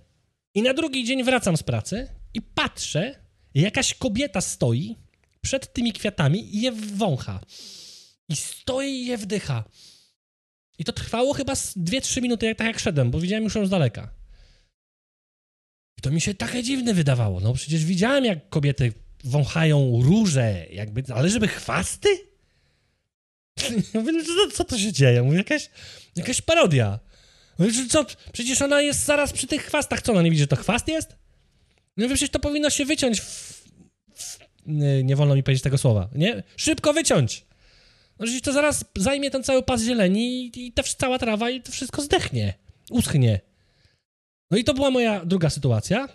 i 0.56 0.62
na 0.62 0.74
drugi 0.74 1.04
dzień 1.04 1.24
wracam 1.24 1.58
z 1.58 1.64
pracy 1.64 2.08
i 2.34 2.42
patrzę, 2.42 3.16
jakaś 3.54 3.94
kobieta 3.94 4.42
stoi 4.42 4.96
przed 5.42 5.74
tymi 5.74 5.94
kwiatami 5.94 6.56
i 6.56 6.62
je 6.62 6.72
wącha. 6.72 7.40
I 8.30 8.36
stoi 8.36 8.90
i 8.90 9.06
je 9.06 9.18
wdycha. 9.18 9.64
I 10.80 10.84
to 10.84 10.94
trwało 10.94 11.34
chyba 11.34 11.54
2-3 11.54 12.22
minuty, 12.22 12.46
jak, 12.46 12.58
tak 12.58 12.68
jak 12.68 12.80
szedłem, 12.80 13.12
bo 13.12 13.20
widziałem 13.20 13.44
już 13.44 13.56
ją 13.56 13.66
z 13.66 13.70
daleka. 13.70 14.10
I 15.98 16.02
to 16.02 16.12
mi 16.12 16.22
się 16.22 16.34
takie 16.34 16.64
dziwne 16.64 16.94
wydawało. 16.94 17.40
No 17.40 17.54
przecież 17.54 17.86
widziałem, 17.86 18.26
jak 18.26 18.50
kobiety 18.50 18.94
wąchają 19.24 20.02
róże, 20.04 20.66
jakby, 20.72 21.04
ale 21.16 21.30
żeby 21.30 21.48
chwasty? 21.48 22.10
Mówię, 23.94 24.12
no 24.12 24.24
co, 24.24 24.58
co 24.58 24.64
to 24.64 24.78
się 24.78 24.94
dzieje? 24.94 25.24
Mówię, 25.24 25.38
jakaś, 25.38 25.70
jakaś 26.16 26.42
parodia. 26.42 27.00
Mówię, 27.60 27.72
co, 27.90 28.06
przecież 28.34 28.62
ona 28.62 28.82
jest 28.82 29.06
zaraz 29.06 29.34
przy 29.34 29.48
tych 29.48 29.64
chwastach. 29.64 30.02
Co, 30.02 30.12
ona 30.12 30.22
nie 30.22 30.32
widzi, 30.32 30.42
że 30.42 30.48
to 30.48 30.56
chwast 30.56 30.88
jest? 30.88 31.16
No 31.98 32.08
przecież 32.08 32.30
to 32.30 32.40
powinno 32.40 32.70
się 32.70 32.86
wyciąć 32.86 33.22
w, 33.22 33.64
w, 34.16 34.40
nie, 34.66 35.04
nie 35.04 35.16
wolno 35.16 35.36
mi 35.36 35.44
powiedzieć 35.44 35.64
tego 35.64 35.78
słowa, 35.78 36.10
nie? 36.16 36.44
Szybko 36.58 36.94
wyciąć. 36.94 37.46
No 38.20 38.26
przecież 38.26 38.42
to 38.42 38.54
zaraz 38.54 38.86
zajmie 38.98 39.32
ten 39.32 39.44
cały 39.44 39.64
pas 39.64 39.82
zieleni 39.82 40.46
i, 40.46 40.68
i 40.68 40.72
ta 40.72 40.84
cała 40.84 41.20
trawa 41.20 41.50
i 41.50 41.62
to 41.62 41.72
wszystko 41.72 42.02
zdechnie, 42.02 42.54
uschnie. 42.90 43.40
No 44.52 44.58
i 44.58 44.64
to 44.64 44.74
była 44.74 44.92
moja 44.92 45.26
druga 45.26 45.50
sytuacja. 45.50 46.08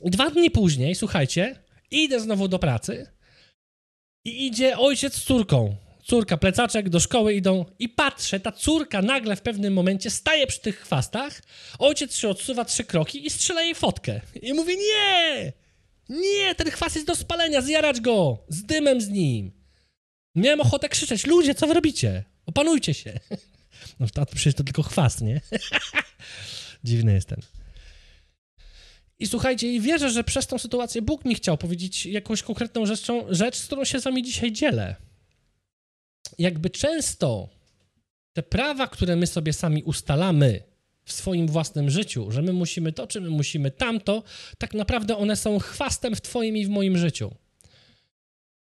Dwa 0.00 0.30
dni 0.30 0.50
później, 0.50 0.94
słuchajcie, 0.94 1.62
idę 1.90 2.20
znowu 2.20 2.48
do 2.48 2.58
pracy 2.58 3.06
i 4.24 4.46
idzie 4.46 4.78
ojciec 4.78 5.14
z 5.14 5.24
córką. 5.24 5.76
Córka, 6.04 6.36
plecaczek, 6.36 6.88
do 6.88 7.00
szkoły 7.00 7.34
idą 7.34 7.64
i 7.78 7.88
patrzę, 7.88 8.40
ta 8.40 8.52
córka 8.52 9.02
nagle 9.02 9.36
w 9.36 9.42
pewnym 9.42 9.72
momencie 9.72 10.10
staje 10.10 10.46
przy 10.46 10.60
tych 10.60 10.80
chwastach, 10.80 11.42
ojciec 11.78 12.16
się 12.16 12.28
odsuwa 12.28 12.64
trzy 12.64 12.84
kroki 12.84 13.26
i 13.26 13.30
strzela 13.30 13.62
jej 13.62 13.74
fotkę. 13.74 14.20
I 14.42 14.52
mówi, 14.52 14.76
nie! 14.76 15.52
Nie, 16.08 16.54
ten 16.54 16.70
chwast 16.70 16.94
jest 16.94 17.06
do 17.06 17.14
spalenia, 17.16 17.60
zjarać 17.60 18.00
go! 18.00 18.44
Z 18.48 18.62
dymem 18.62 19.00
z 19.00 19.08
nim! 19.08 19.52
Miałem 20.34 20.60
ochotę 20.60 20.88
krzyczeć, 20.88 21.26
ludzie, 21.26 21.54
co 21.54 21.66
wy 21.66 21.74
robicie? 21.74 22.24
Opanujcie 22.46 22.94
się. 22.94 23.20
No 24.00 24.06
to 24.14 24.26
przecież 24.26 24.54
to 24.54 24.64
tylko 24.64 24.82
chwast, 24.82 25.20
nie? 25.20 25.40
Dziwny 26.84 27.12
jest 27.12 27.28
ten. 27.28 27.40
I 29.18 29.26
słuchajcie, 29.26 29.72
i 29.72 29.80
wierzę, 29.80 30.10
że 30.10 30.24
przez 30.24 30.46
tą 30.46 30.58
sytuację 30.58 31.02
Bóg 31.02 31.24
mi 31.24 31.34
chciał 31.34 31.58
powiedzieć 31.58 32.06
jakąś 32.06 32.42
konkretną 32.42 32.86
rzeczą, 32.86 33.26
rzecz, 33.28 33.56
z 33.56 33.66
którą 33.66 33.84
się 33.84 34.00
z 34.00 34.04
wami 34.04 34.22
dzisiaj 34.22 34.52
dzielę. 34.52 34.96
Jakby 36.38 36.70
często 36.70 37.48
te 38.32 38.42
prawa, 38.42 38.86
które 38.88 39.16
my 39.16 39.26
sobie 39.26 39.52
sami 39.52 39.82
ustalamy 39.82 40.62
w 41.04 41.12
swoim 41.12 41.48
własnym 41.48 41.90
życiu, 41.90 42.30
że 42.30 42.42
my 42.42 42.52
musimy 42.52 42.92
to, 42.92 43.06
czy 43.06 43.20
my 43.20 43.30
musimy 43.30 43.70
tamto, 43.70 44.22
tak 44.58 44.74
naprawdę 44.74 45.16
one 45.16 45.36
są 45.36 45.58
chwastem 45.58 46.14
w 46.16 46.20
twoim 46.20 46.56
i 46.56 46.66
w 46.66 46.68
moim 46.68 46.98
życiu. 46.98 47.30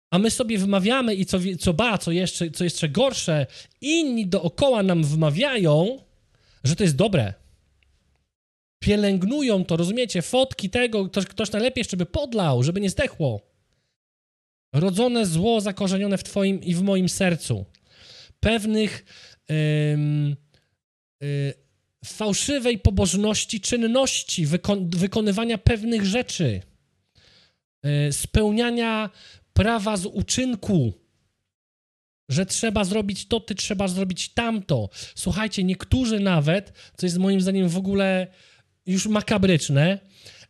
A 0.10 0.20
my 0.20 0.32
sobie 0.32 0.58
wmawiamy 0.58 1.16
i 1.16 1.26
co, 1.26 1.40
co 1.60 1.74
ba, 1.74 1.98
co 1.98 2.12
jeszcze, 2.12 2.52
co 2.52 2.64
jeszcze 2.64 2.90
gorsze, 2.90 3.46
inni 3.82 4.28
dookoła 4.28 4.84
nam 4.84 5.04
wmawiają, 5.04 5.98
że 6.64 6.76
to 6.76 6.84
jest 6.84 6.96
dobre, 6.96 7.34
pielęgnują 8.80 9.66
to, 9.66 9.78
rozumiecie? 9.78 10.22
Fotki 10.22 10.70
tego, 10.70 11.06
ktoś, 11.06 11.26
ktoś 11.26 11.52
najlepiej 11.52 11.82
jeszcze 11.82 11.98
by 11.98 12.06
podlał, 12.06 12.64
żeby 12.64 12.82
nie 12.82 12.90
zdechło. 12.90 13.42
Rodzone 14.74 15.26
zło 15.26 15.62
zakorzenione 15.62 16.18
w 16.18 16.24
twoim 16.24 16.62
i 16.62 16.76
w 16.76 16.82
moim 16.82 17.10
sercu. 17.10 17.66
Pewnych 18.40 19.06
ym, 19.94 20.36
y, 21.24 21.54
fałszywej 22.06 22.80
pobożności, 22.80 23.62
czynności, 23.62 24.46
wykon 24.46 24.90
wykonywania 24.90 25.58
pewnych 25.58 26.06
rzeczy, 26.06 26.62
y, 27.86 28.14
spełniania 28.14 29.10
prawa 29.54 29.98
z 29.98 30.06
uczynku, 30.06 30.94
że 32.30 32.46
trzeba 32.46 32.84
zrobić 32.84 33.28
to, 33.28 33.40
ty 33.40 33.56
trzeba 33.56 33.88
zrobić 33.88 34.30
tamto. 34.30 34.90
Słuchajcie, 35.16 35.64
niektórzy 35.64 36.20
nawet, 36.20 36.74
co 36.98 37.06
jest 37.06 37.18
moim 37.18 37.42
zdaniem 37.42 37.70
w 37.70 37.78
ogóle 37.78 38.28
już 38.86 39.08
makabryczne, 39.08 40.00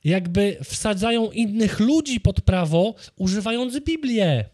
jakby 0.08 0.58
wsadzają 0.64 1.32
innych 1.32 1.80
ludzi 1.80 2.20
pod 2.20 2.42
prawo, 2.42 2.96
używając 3.16 3.80
Biblię. 3.80 4.46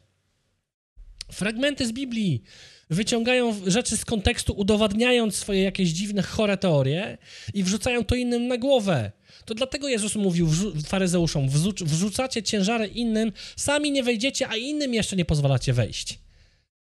Fragmenty 1.31 1.87
z 1.87 1.91
Biblii. 1.91 2.43
Wyciągają 2.89 3.55
rzeczy 3.67 3.97
z 3.97 4.05
kontekstu, 4.05 4.53
udowadniając 4.53 5.35
swoje 5.35 5.63
jakieś 5.63 5.89
dziwne, 5.89 6.21
chore 6.21 6.57
teorie 6.57 7.17
i 7.53 7.63
wrzucają 7.63 8.05
to 8.05 8.15
innym 8.15 8.47
na 8.47 8.57
głowę. 8.57 9.11
To 9.45 9.55
dlatego 9.55 9.87
Jezus 9.87 10.15
mówił 10.15 10.49
faryzeuszom, 10.85 11.49
wrzucacie 11.81 12.43
ciężary 12.43 12.87
innym, 12.87 13.31
sami 13.55 13.91
nie 13.91 14.03
wejdziecie, 14.03 14.47
a 14.47 14.55
innym 14.55 14.93
jeszcze 14.93 15.15
nie 15.15 15.25
pozwalacie 15.25 15.73
wejść. 15.73 16.19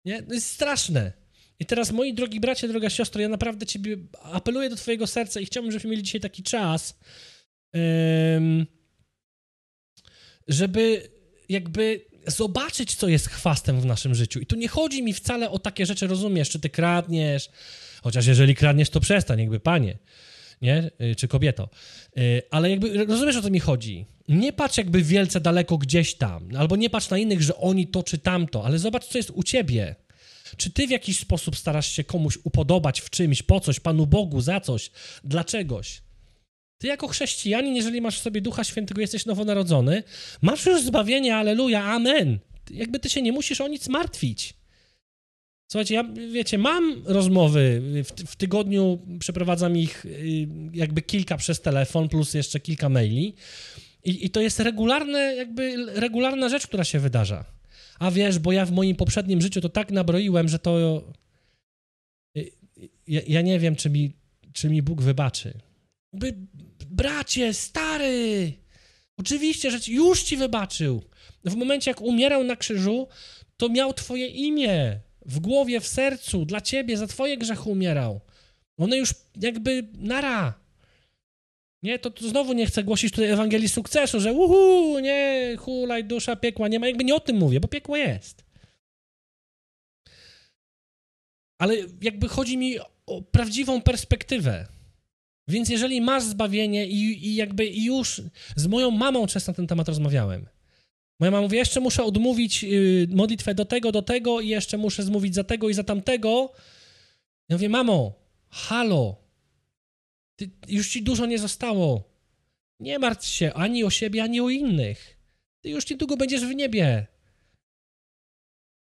Nie? 0.05 0.23
To 0.23 0.33
jest 0.33 0.51
straszne. 0.51 1.13
I 1.59 1.65
teraz, 1.65 1.91
moi 1.91 2.13
drogi 2.13 2.39
bracia, 2.39 2.67
droga 2.67 2.89
siostro, 2.89 3.21
ja 3.21 3.29
naprawdę 3.29 3.65
Ciebie 3.65 3.97
apeluję 4.23 4.69
do 4.69 4.75
Twojego 4.75 5.07
serca 5.07 5.39
i 5.39 5.45
chciałbym, 5.45 5.71
żebyśmy 5.71 5.89
mieli 5.89 6.03
dzisiaj 6.03 6.21
taki 6.21 6.43
czas, 6.43 6.99
żeby 10.47 11.09
jakby 11.49 12.01
zobaczyć, 12.27 12.95
co 12.95 13.07
jest 13.07 13.27
chwastem 13.27 13.81
w 13.81 13.85
naszym 13.85 14.15
życiu. 14.15 14.39
I 14.39 14.45
tu 14.45 14.55
nie 14.55 14.67
chodzi 14.67 15.03
mi 15.03 15.13
wcale 15.13 15.49
o 15.49 15.59
takie 15.59 15.85
rzeczy, 15.85 16.07
rozumiesz, 16.07 16.49
czy 16.49 16.59
ty 16.59 16.69
kradniesz, 16.69 17.49
chociaż 18.01 18.27
jeżeli 18.27 18.55
kradniesz, 18.55 18.89
to 18.89 18.99
przestań, 18.99 19.39
jakby 19.39 19.59
panie, 19.59 19.97
nie? 20.61 20.91
Y, 21.01 21.15
czy 21.15 21.27
kobieto. 21.27 21.69
Y, 22.17 22.41
ale 22.51 22.69
jakby 22.69 23.05
rozumiesz, 23.05 23.35
o 23.35 23.41
co 23.41 23.49
mi 23.49 23.59
chodzi. 23.59 24.05
Nie 24.27 24.53
patrz 24.53 24.77
jakby 24.77 25.01
wielce 25.03 25.41
daleko 25.41 25.77
gdzieś 25.77 26.15
tam, 26.15 26.49
albo 26.57 26.75
nie 26.75 26.89
patrz 26.89 27.09
na 27.09 27.17
innych, 27.17 27.41
że 27.41 27.57
oni 27.57 27.87
to 27.87 28.03
czy 28.03 28.17
tamto, 28.17 28.65
ale 28.65 28.79
zobacz, 28.79 29.05
co 29.05 29.17
jest 29.17 29.31
u 29.31 29.43
ciebie. 29.43 29.95
Czy 30.57 30.69
ty 30.69 30.87
w 30.87 30.91
jakiś 30.91 31.19
sposób 31.19 31.55
starasz 31.55 31.91
się 31.91 32.03
komuś 32.03 32.37
upodobać 32.43 33.01
w 33.01 33.09
czymś, 33.09 33.43
po 33.43 33.59
coś, 33.59 33.79
Panu 33.79 34.07
Bogu, 34.07 34.41
za 34.41 34.61
coś, 34.61 34.91
dla 35.23 35.43
czegoś? 35.43 36.01
Ty 36.77 36.87
jako 36.87 37.07
chrześcijanin, 37.07 37.75
jeżeli 37.75 38.01
masz 38.01 38.19
w 38.19 38.21
sobie 38.21 38.41
Ducha 38.41 38.63
Świętego, 38.63 39.01
jesteś 39.01 39.25
nowonarodzony, 39.25 40.03
masz 40.41 40.65
już 40.65 40.81
zbawienie, 40.81 41.35
aleluja, 41.35 41.83
amen. 41.83 42.39
Jakby 42.71 42.99
ty 42.99 43.09
się 43.09 43.21
nie 43.21 43.31
musisz 43.31 43.61
o 43.61 43.67
nic 43.67 43.87
martwić. 43.87 44.53
Słuchajcie, 45.71 45.95
ja, 45.95 46.03
wiecie, 46.31 46.57
mam 46.57 47.03
rozmowy, 47.05 47.81
w, 48.03 48.31
w, 48.31 48.35
tygodniu 48.35 48.99
przeprowadzam 49.19 49.77
ich 49.77 50.05
y, 50.05 50.47
jakby 50.73 51.01
kilka 51.01 51.37
przez 51.37 51.61
telefon, 51.61 52.09
plus 52.09 52.33
jeszcze 52.33 52.59
kilka 52.59 52.89
maili 52.89 53.35
i, 54.03 54.25
i 54.25 54.29
to 54.29 54.41
jest 54.41 54.59
regularne, 54.59 55.19
jakby 55.19 55.85
regularna 55.93 56.49
rzecz, 56.49 56.67
która 56.67 56.83
się 56.83 56.99
wydarza. 56.99 57.45
A 57.99 58.11
wiesz, 58.11 58.39
bo 58.39 58.51
ja 58.51 58.65
w 58.65 58.71
moim 58.71 58.95
poprzednim 58.95 59.41
życiu 59.41 59.61
to 59.61 59.69
tak 59.69 59.91
nabroiłem, 59.91 60.47
że 60.47 60.59
to 60.59 61.03
y, 62.37 62.51
ja, 63.07 63.21
ja 63.27 63.41
nie 63.41 63.59
wiem, 63.59 63.75
czy 63.75 63.89
mi, 63.89 64.13
czy 64.53 64.69
mi 64.69 64.81
Bóg 64.81 65.01
wybaczy. 65.01 65.53
By, 66.13 66.33
bracie, 66.89 67.53
stary, 67.53 68.53
oczywiście, 69.17 69.71
że 69.71 69.79
już 69.87 70.23
ci 70.23 70.37
wybaczył. 70.37 71.03
W 71.45 71.55
momencie, 71.55 71.91
jak 71.91 72.01
umierał 72.01 72.43
na 72.43 72.55
krzyżu, 72.55 73.07
to 73.57 73.69
miał 73.69 73.93
twoje 73.93 74.27
imię 74.27 74.99
w 75.25 75.39
głowie, 75.39 75.79
w 75.79 75.87
sercu, 75.87 76.45
dla 76.45 76.61
ciebie, 76.61 76.97
za 76.97 77.07
twoje 77.07 77.37
grzechy 77.37 77.69
umierał. 77.69 78.21
One 78.77 78.97
już 78.97 79.13
jakby 79.41 79.87
nara. 79.93 80.59
Nie, 81.83 81.99
to, 81.99 82.11
to 82.11 82.29
znowu 82.29 82.53
nie 82.53 82.65
chcę 82.65 82.83
głosić 82.83 83.11
tutaj 83.11 83.29
Ewangelii 83.29 83.69
sukcesu, 83.69 84.19
że 84.19 84.33
uhu, 84.33 84.99
nie, 84.99 85.55
hulaj, 85.59 86.03
dusza, 86.03 86.35
piekła, 86.35 86.67
nie 86.67 86.79
ma, 86.79 86.87
jakby 86.87 87.03
nie 87.03 87.15
o 87.15 87.19
tym 87.19 87.37
mówię, 87.37 87.59
bo 87.59 87.67
piekło 87.67 87.97
jest. 87.97 88.45
Ale 91.61 91.75
jakby 92.01 92.27
chodzi 92.27 92.57
mi 92.57 92.79
o 93.05 93.21
prawdziwą 93.21 93.81
perspektywę. 93.81 94.76
Więc 95.47 95.69
jeżeli 95.69 96.01
masz 96.01 96.23
zbawienie 96.23 96.87
i, 96.87 97.27
i 97.27 97.35
jakby 97.35 97.67
już 97.67 98.21
z 98.55 98.67
moją 98.67 98.91
mamą 98.91 99.27
często 99.27 99.51
na 99.51 99.55
ten 99.55 99.67
temat 99.67 99.87
rozmawiałem. 99.87 100.47
Moja 101.19 101.31
mama 101.31 101.41
mówi, 101.41 101.57
jeszcze 101.57 101.79
muszę 101.79 102.03
odmówić 102.03 102.63
yy, 102.63 103.07
modlitwę 103.09 103.55
do 103.55 103.65
tego, 103.65 103.91
do 103.91 104.01
tego 104.01 104.41
i 104.41 104.47
jeszcze 104.47 104.77
muszę 104.77 105.03
zmówić 105.03 105.35
za 105.35 105.43
tego 105.43 105.69
i 105.69 105.73
za 105.73 105.83
tamtego. 105.83 106.53
Ja 107.49 107.55
mówię, 107.55 107.69
mamo, 107.69 108.13
halo, 108.49 109.15
ty, 110.35 110.49
już 110.67 110.89
ci 110.89 111.03
dużo 111.03 111.25
nie 111.25 111.39
zostało. 111.39 112.03
Nie 112.79 112.99
martw 112.99 113.27
się 113.27 113.53
ani 113.53 113.83
o 113.83 113.89
siebie, 113.89 114.23
ani 114.23 114.41
o 114.41 114.49
innych. 114.49 115.17
Ty 115.61 115.69
już 115.69 115.89
niedługo 115.89 116.17
będziesz 116.17 116.45
w 116.45 116.55
niebie. 116.55 117.07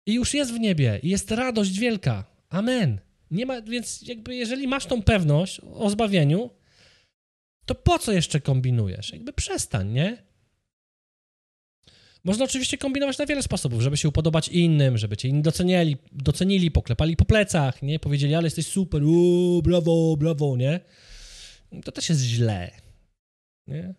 I 0.07 0.15
już 0.15 0.35
jest 0.35 0.53
w 0.53 0.61
niebie. 0.61 1.01
I 1.03 1.09
jest 1.09 1.31
radość 1.31 1.79
wielka. 1.79 2.25
Amen. 2.49 3.01
Nie 3.33 3.47
ma, 3.47 3.62
więc 3.62 4.03
jakby 4.03 4.35
jeżeli 4.35 4.68
masz 4.68 4.87
tą 4.87 5.03
pewność 5.03 5.61
o 5.75 5.90
zbawieniu, 5.90 6.51
to 7.66 7.75
po 7.75 7.99
co 7.99 8.12
jeszcze 8.12 8.40
kombinujesz? 8.40 9.12
Jakby 9.12 9.33
przestań, 9.33 9.92
nie? 9.92 10.23
Można 12.25 12.45
oczywiście 12.45 12.79
kombinować 12.79 13.18
na 13.18 13.27
wiele 13.27 13.42
sposobów, 13.42 13.83
żeby 13.83 13.97
się 13.97 14.09
upodobać 14.09 14.49
innym, 14.49 14.99
żeby 14.99 15.16
cię 15.16 15.29
inni 15.29 15.42
docenili, 15.42 15.97
docenili, 16.12 16.71
poklepali 16.71 17.16
po 17.16 17.25
plecach, 17.25 17.83
nie? 17.83 17.99
Powiedzieli, 17.99 18.35
ale 18.35 18.47
jesteś 18.47 18.66
super, 18.66 19.05
uuu, 19.05 19.62
brawo, 19.62 20.16
brawo, 20.16 20.57
nie? 20.57 20.81
To 21.85 21.92
też 21.92 22.09
jest 22.09 22.23
źle, 22.23 22.71
nie? 23.66 23.95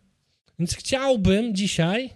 Więc 0.59 0.75
chciałbym 0.75 1.55
dzisiaj, 1.55 2.09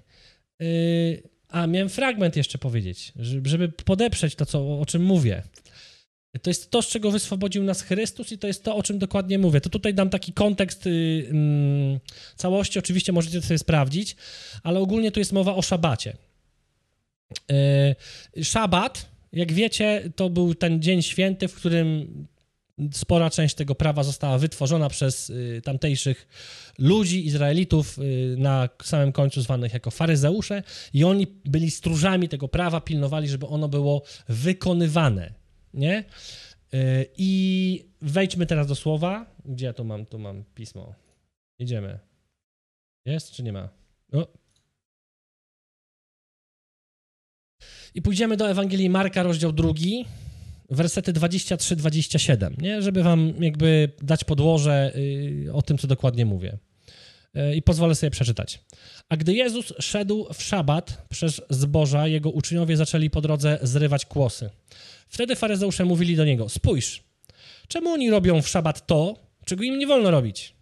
yy, 0.60 1.24
a 1.50 1.68
miałem 1.68 1.90
fragment 1.90 2.36
jeszcze 2.36 2.58
powiedzieć, 2.58 3.14
żeby 3.44 3.70
podeprzeć 3.70 4.36
to, 4.36 4.46
co, 4.46 4.80
o 4.80 4.86
czym 4.86 5.04
mówię. 5.04 5.44
To 6.42 6.50
jest 6.50 6.72
to, 6.72 6.82
z 6.82 6.88
czego 6.88 7.12
wyswobodził 7.12 7.64
nas 7.64 7.82
Chrystus 7.82 8.32
i 8.32 8.38
to 8.38 8.48
jest 8.48 8.64
to, 8.64 8.76
o 8.76 8.84
czym 8.84 9.00
dokładnie 9.00 9.40
mówię. 9.40 9.62
To 9.62 9.70
tutaj 9.70 9.94
dam 9.94 10.10
taki 10.10 10.34
kontekst 10.34 10.88
y, 10.88 11.28
mm, 11.30 12.00
całości, 12.36 12.80
oczywiście 12.80 13.12
możecie 13.12 13.42
sobie 13.42 13.58
sprawdzić, 13.58 14.16
ale 14.64 14.80
ogólnie 14.80 15.12
tu 15.12 15.20
jest 15.20 15.34
mowa 15.34 15.56
o 15.56 15.62
szabacie. 15.62 16.18
Y, 18.38 18.44
szabat, 18.44 19.10
jak 19.34 19.54
wiecie, 19.54 20.10
to 20.16 20.30
był 20.30 20.56
ten 20.56 20.82
dzień 20.82 21.02
święty, 21.02 21.48
w 21.48 21.56
którym 21.56 22.08
spora 22.94 23.30
część 23.30 23.56
tego 23.56 23.76
prawa 23.76 24.04
została 24.04 24.38
wytworzona 24.38 24.90
przez 24.90 25.30
y, 25.30 25.62
tamtejszych 25.64 26.28
ludzi, 26.80 27.26
Izraelitów, 27.26 27.98
na 28.38 28.70
samym 28.84 29.12
końcu 29.12 29.42
zwanych 29.42 29.74
jako 29.74 29.92
faryzeusze 29.92 30.64
i 30.94 31.04
oni 31.04 31.28
byli 31.46 31.72
stróżami 31.72 32.30
tego 32.30 32.48
prawa, 32.48 32.82
pilnowali, 32.82 33.28
żeby 33.28 33.48
ono 33.48 33.68
było 33.68 34.04
wykonywane 34.30 35.37
nie? 35.74 36.04
Y, 36.74 37.06
I 37.18 37.90
wejdźmy 38.02 38.46
teraz 38.46 38.68
do 38.68 38.76
słowa. 38.76 39.26
Gdzie 39.46 39.66
ja 39.66 39.74
tu 39.74 39.86
mam? 39.86 40.06
Tu 40.06 40.20
mam 40.20 40.44
pismo. 40.56 40.94
Idziemy. 41.60 42.00
Jest 43.06 43.32
czy 43.32 43.44
nie 43.44 43.54
ma? 43.54 43.70
I 47.94 48.02
pójdziemy 48.02 48.38
do 48.38 48.50
Ewangelii 48.50 48.90
Marka, 48.90 49.24
rozdział 49.24 49.52
drugi, 49.52 50.06
wersety 50.70 51.14
23-27, 51.14 52.62
nie? 52.62 52.82
Żeby 52.82 53.04
wam 53.04 53.34
jakby 53.40 53.92
dać 54.02 54.24
podłoże 54.24 54.94
y, 54.96 55.50
o 55.54 55.62
tym, 55.62 55.78
co 55.78 55.88
dokładnie 55.88 56.26
mówię. 56.26 56.58
Y, 57.38 57.56
I 57.56 57.62
pozwolę 57.62 57.96
sobie 57.96 58.12
przeczytać. 58.12 58.60
A 59.10 59.18
gdy 59.18 59.34
Jezus 59.34 59.74
szedł 59.80 60.28
w 60.34 60.44
szabat 60.44 61.06
przez 61.10 61.42
zboża, 61.50 62.08
jego 62.08 62.30
uczniowie 62.30 62.78
zaczęli 62.78 63.10
po 63.10 63.22
drodze 63.22 63.60
zrywać 63.62 64.06
kłosy. 64.06 64.50
Wtedy 65.10 65.36
faryzeusze 65.36 65.86
mówili 65.86 66.16
do 66.16 66.26
niego: 66.26 66.50
Spójrz, 66.50 67.04
czemu 67.68 67.90
oni 67.90 68.10
robią 68.10 68.42
w 68.42 68.48
szabat 68.48 68.88
to, 68.88 69.16
czego 69.46 69.64
im 69.64 69.80
nie 69.80 69.88
wolno 69.88 70.12
robić? 70.12 70.54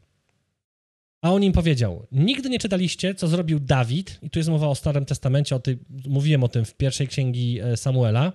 A 1.22 1.32
on 1.32 1.44
im 1.44 1.54
powiedział: 1.54 2.08
Nigdy 2.12 2.50
nie 2.50 2.60
czytaliście, 2.60 3.16
co 3.16 3.28
zrobił 3.28 3.60
Dawid, 3.60 4.20
i 4.22 4.30
tu 4.30 4.40
jest 4.40 4.50
mowa 4.50 4.68
o 4.68 4.76
Starym 4.76 5.06
Testamencie, 5.06 5.56
o 5.56 5.60
ty, 5.60 5.78
mówiłem 6.08 6.44
o 6.44 6.48
tym 6.48 6.66
w 6.66 6.74
pierwszej 6.74 7.08
księgi 7.08 7.60
e, 7.60 7.78
Samuela. 7.78 8.34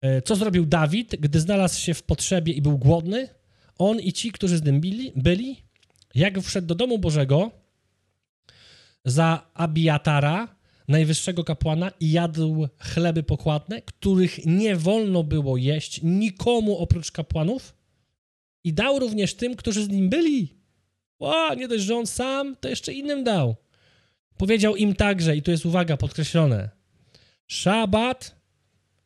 E, 0.00 0.22
co 0.22 0.36
zrobił 0.36 0.66
Dawid, 0.66 1.16
gdy 1.16 1.40
znalazł 1.40 1.80
się 1.80 1.94
w 1.94 2.02
potrzebie 2.02 2.52
i 2.52 2.62
był 2.62 2.78
głodny? 2.78 3.28
On 3.78 4.00
i 4.00 4.12
ci, 4.12 4.32
którzy 4.32 4.58
z 4.58 4.64
nim 4.64 4.80
byli, 4.80 5.12
byli 5.16 5.56
jak 6.14 6.40
wszedł 6.40 6.66
do 6.66 6.74
domu 6.74 6.98
Bożego 6.98 7.50
za 9.04 9.50
Abiatara, 9.54 10.56
najwyższego 10.88 11.44
kapłana 11.44 11.90
i 12.00 12.10
jadł 12.10 12.68
chleby 12.78 13.22
pokładne, 13.22 13.82
których 13.82 14.46
nie 14.46 14.76
wolno 14.76 15.24
było 15.24 15.56
jeść 15.56 16.00
nikomu 16.02 16.78
oprócz 16.78 17.10
kapłanów 17.10 17.74
i 18.64 18.72
dał 18.72 18.98
również 18.98 19.34
tym, 19.34 19.56
którzy 19.56 19.84
z 19.84 19.88
nim 19.88 20.08
byli. 20.08 20.54
O, 21.18 21.54
nie 21.54 21.68
dość, 21.68 21.84
że 21.84 21.96
on 21.96 22.06
sam, 22.06 22.56
to 22.60 22.68
jeszcze 22.68 22.92
innym 22.92 23.24
dał. 23.24 23.56
Powiedział 24.36 24.76
im 24.76 24.94
także, 24.94 25.36
i 25.36 25.42
tu 25.42 25.50
jest 25.50 25.66
uwaga 25.66 25.96
podkreślone, 25.96 26.70
szabat 27.46 28.42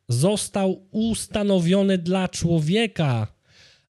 został 0.09 0.87
ustanowiony 0.91 1.97
dla 1.97 2.27
człowieka, 2.27 3.27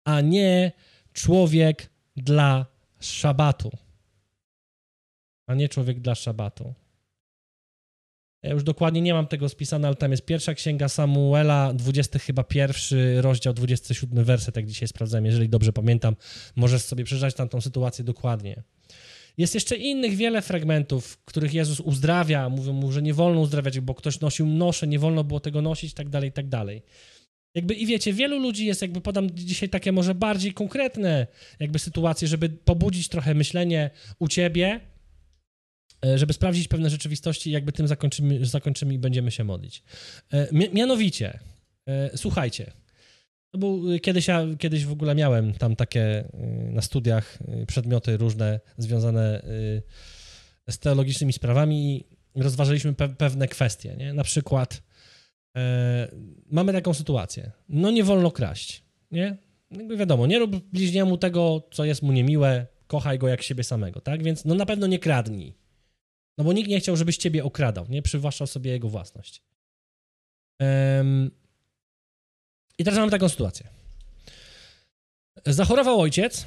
a 0.05 0.21
nie 0.21 0.73
człowiek 1.13 1.91
dla 2.17 2.72
szabatu. 3.07 3.71
A 5.47 5.55
nie 5.55 5.69
człowiek 5.69 6.01
dla 6.01 6.15
szabatu. 6.15 6.75
Ja 8.43 8.51
już 8.51 8.63
dokładnie 8.63 9.01
nie 9.01 9.15
mam 9.15 9.27
tego 9.27 9.49
spisane, 9.49 9.89
ale 9.89 9.97
tam 9.97 10.11
jest 10.11 10.25
pierwsza 10.25 10.55
księga 10.55 10.89
Samuela, 10.89 11.73
20 11.75 12.19
chyba 12.19 12.45
pierwszy 12.45 13.23
rozdział, 13.23 13.55
27 13.55 14.25
werset, 14.25 14.57
jak 14.57 14.67
dzisiaj 14.67 14.89
sprawdzałem, 14.89 15.27
jeżeli 15.27 15.49
dobrze 15.49 15.73
pamiętam. 15.73 16.17
Możesz 16.57 16.83
sobie 16.83 17.05
przeczytać 17.05 17.35
tam 17.35 17.49
tą 17.49 17.61
sytuację 17.61 18.05
dokładnie. 18.05 18.63
Jest 19.39 19.55
jeszcze 19.55 19.77
innych 19.77 20.17
wiele 20.17 20.43
fragmentów, 20.43 21.19
których 21.25 21.55
Jezus 21.55 21.81
uzdrawia, 21.81 22.49
mówią 22.49 22.73
mu, 22.73 22.93
że 22.93 23.03
nie 23.03 23.15
wolno 23.15 23.41
uzdrawiać, 23.41 23.81
bo 23.81 23.95
ktoś 23.95 24.21
nosił 24.21 24.47
nosze, 24.47 24.87
nie 24.87 24.99
wolno 24.99 25.25
było 25.25 25.41
tego 25.41 25.63
nosić, 25.63 25.95
tak 25.95 26.09
dalej, 26.09 26.33
tak 26.33 26.49
dalej. 26.49 26.83
Jakby 27.55 27.75
i 27.75 27.87
wiecie, 27.87 28.13
wielu 28.13 28.39
ludzi 28.39 28.67
jest, 28.67 28.83
jakby 28.83 29.01
podam 29.01 29.31
dzisiaj 29.31 29.69
takie 29.69 29.93
może 29.93 30.15
bardziej 30.15 30.53
konkretne 30.53 31.27
jakby 31.61 31.79
sytuacje, 31.79 32.29
żeby 32.29 32.49
pobudzić 32.49 33.09
trochę 33.09 33.35
myślenie 33.35 33.91
u 34.19 34.29
ciebie, 34.29 34.81
E, 36.07 36.19
żeby 36.19 36.33
sprawdzić 36.33 36.69
pewne 36.69 36.91
rzeczywistości, 36.91 37.51
jakby 37.51 37.73
tym 37.73 37.89
zakończymy, 37.89 38.47
zakończymy 38.47 38.95
i 38.95 38.99
będziemy 38.99 39.31
się 39.31 39.45
modlić. 39.45 39.83
E, 40.33 40.49
mianowicie, 40.73 41.39
e, 41.89 42.11
słuchajcie, 42.17 42.73
to 43.51 43.59
był, 43.59 44.01
kiedyś 44.03 44.29
ja 44.29 44.47
kiedyś 44.59 44.85
w 44.85 44.93
ogóle 44.93 45.15
miałem 45.15 45.53
tam 45.53 45.77
takie 45.77 46.25
na 46.73 46.83
studiach 46.83 47.39
przedmioty 47.67 48.17
różne 48.17 48.61
związane 48.79 49.43
z 50.69 50.79
teologicznymi 50.79 51.33
sprawami 51.33 52.05
rozważyliśmy 52.35 52.95
pe 52.95 53.09
pewne 53.09 53.49
kwestie, 53.49 53.97
nie? 53.97 54.13
Na 54.13 54.25
przykład 54.25 54.83
mamy 56.51 56.73
taką 56.73 56.95
sytuację, 56.95 57.51
no 57.69 57.91
nie 57.91 58.05
wolno 58.05 58.31
kraść, 58.31 58.85
nie? 59.11 59.37
Jakby 59.71 59.97
wiadomo, 59.97 60.27
nie 60.27 60.39
rób 60.39 60.57
bliźniemu 60.57 61.19
tego, 61.19 61.69
co 61.73 61.85
jest 61.85 62.03
mu 62.03 62.13
niemiłe, 62.13 62.67
kochaj 62.87 63.19
go 63.19 63.29
jak 63.29 63.43
siebie 63.43 63.65
samego, 63.65 64.01
tak? 64.01 64.23
Więc 64.23 64.45
no 64.45 64.55
na 64.55 64.67
pewno 64.67 64.87
nie 64.87 64.99
kradnij. 64.99 65.55
No 66.39 66.45
bo 66.45 66.53
nikt 66.53 66.69
nie 66.69 66.81
chciał, 66.81 66.97
żebyś 66.97 67.17
ciebie 67.17 67.45
okradał, 67.45 67.87
nie? 67.89 68.03
Przywłaszczał 68.03 68.47
sobie 68.47 68.71
jego 68.71 68.89
własność. 68.89 69.43
I 72.79 72.85
teraz 72.85 72.99
mamy 72.99 73.11
taką 73.11 73.29
sytuację. 73.29 73.69
Zachorował 75.47 76.01
ojciec 76.01 76.47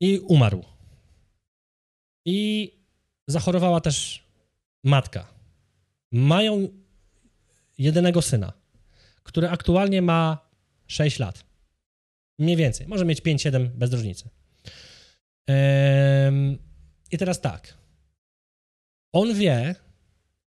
i 0.00 0.18
umarł. 0.18 0.64
I 2.24 2.72
zachorowała 3.26 3.80
też 3.80 4.24
matka. 4.84 5.26
Mają 6.12 6.68
jedynego 7.78 8.22
syna, 8.22 8.52
który 9.22 9.48
aktualnie 9.48 10.02
ma 10.02 10.48
6 10.86 11.18
lat. 11.18 11.44
Mniej 12.38 12.56
więcej. 12.56 12.88
Może 12.88 13.04
mieć 13.04 13.22
5-7 13.22 13.68
bez 13.68 13.92
różnicy. 13.92 14.28
I 17.12 17.18
teraz 17.18 17.40
tak. 17.40 17.74
On 19.12 19.34
wie, 19.34 19.74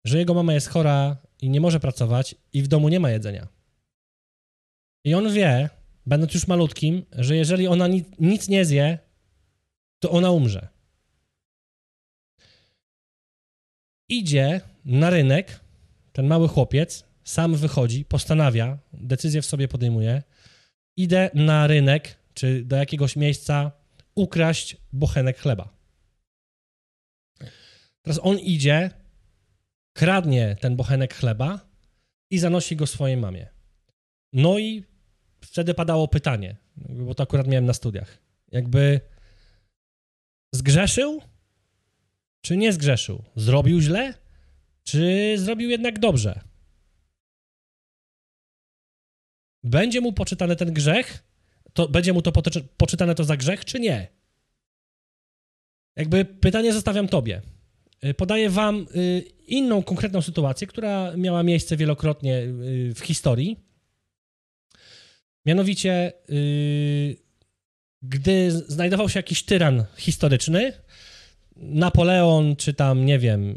że 0.05 0.17
jego 0.17 0.33
mama 0.33 0.53
jest 0.53 0.67
chora 0.67 1.17
i 1.41 1.49
nie 1.49 1.61
może 1.61 1.79
pracować 1.79 2.35
i 2.53 2.63
w 2.63 2.67
domu 2.67 2.89
nie 2.89 2.99
ma 2.99 3.09
jedzenia. 3.09 3.47
I 5.03 5.13
on 5.13 5.33
wie, 5.33 5.69
będąc 6.05 6.33
już 6.33 6.47
malutkim, 6.47 7.05
że 7.11 7.35
jeżeli 7.35 7.67
ona 7.67 7.87
nic 8.19 8.47
nie 8.47 8.65
zje, 8.65 8.99
to 9.99 10.11
ona 10.11 10.31
umrze. 10.31 10.67
Idzie 14.09 14.61
na 14.85 15.09
rynek, 15.09 15.59
ten 16.13 16.27
mały 16.27 16.47
chłopiec, 16.47 17.05
sam 17.27 17.55
wychodzi, 17.55 18.05
postanawia, 18.05 18.77
decyzję 18.93 19.41
w 19.41 19.45
sobie 19.45 19.67
podejmuje, 19.67 20.23
idę 20.97 21.29
na 21.33 21.67
rynek, 21.67 22.19
czy 22.33 22.63
do 22.65 22.75
jakiegoś 22.75 23.15
miejsca 23.15 23.71
ukraść 24.15 24.77
bochenek 24.93 25.39
chleba. 25.39 25.69
Teraz 28.01 28.19
on 28.23 28.39
idzie, 28.39 28.91
kradnie 29.93 30.55
ten 30.59 30.75
bochenek 30.75 31.13
chleba 31.13 31.59
i 32.31 32.39
zanosi 32.39 32.75
go 32.75 32.87
swojej 32.87 33.17
mamie. 33.17 33.47
No 34.33 34.59
i 34.59 34.83
wtedy 35.41 35.73
padało 35.73 36.07
pytanie, 36.07 36.55
bo 36.75 37.15
to 37.15 37.23
akurat 37.23 37.47
miałem 37.47 37.65
na 37.65 37.73
studiach. 37.73 38.17
Jakby 38.51 39.01
zgrzeszył, 40.53 41.21
czy 42.41 42.57
nie 42.57 42.73
zgrzeszył? 42.73 43.23
Zrobił 43.35 43.81
źle, 43.81 44.13
czy 44.83 45.33
zrobił 45.37 45.69
jednak 45.69 45.99
dobrze? 45.99 46.41
Będzie 49.67 50.01
mu 50.01 50.13
poczytany 50.13 50.55
ten 50.55 50.73
grzech, 50.73 51.23
to 51.73 51.87
będzie 51.87 52.13
mu 52.13 52.21
to 52.21 52.31
poczytane 52.77 53.15
to 53.15 53.23
za 53.23 53.37
grzech, 53.37 53.65
czy 53.65 53.79
nie? 53.79 54.07
Jakby 55.95 56.25
pytanie 56.25 56.73
zostawiam 56.73 57.07
tobie. 57.07 57.41
Y, 58.05 58.13
podaję 58.13 58.49
wam 58.49 58.87
y, 58.95 59.23
inną 59.47 59.83
konkretną 59.83 60.21
sytuację, 60.21 60.67
która 60.67 61.13
miała 61.17 61.43
miejsce 61.43 61.77
wielokrotnie 61.77 62.37
y, 62.37 62.93
w 62.95 62.99
historii. 62.99 63.67
Mianowicie, 65.45 66.13
gdy 68.01 68.51
znajdował 68.51 69.09
się 69.09 69.19
jakiś 69.19 69.43
tyran 69.43 69.85
historyczny, 69.97 70.73
Napoleon, 71.59 72.55
czy 72.55 72.73
tam, 72.73 73.05
nie 73.05 73.19
wiem, 73.19 73.55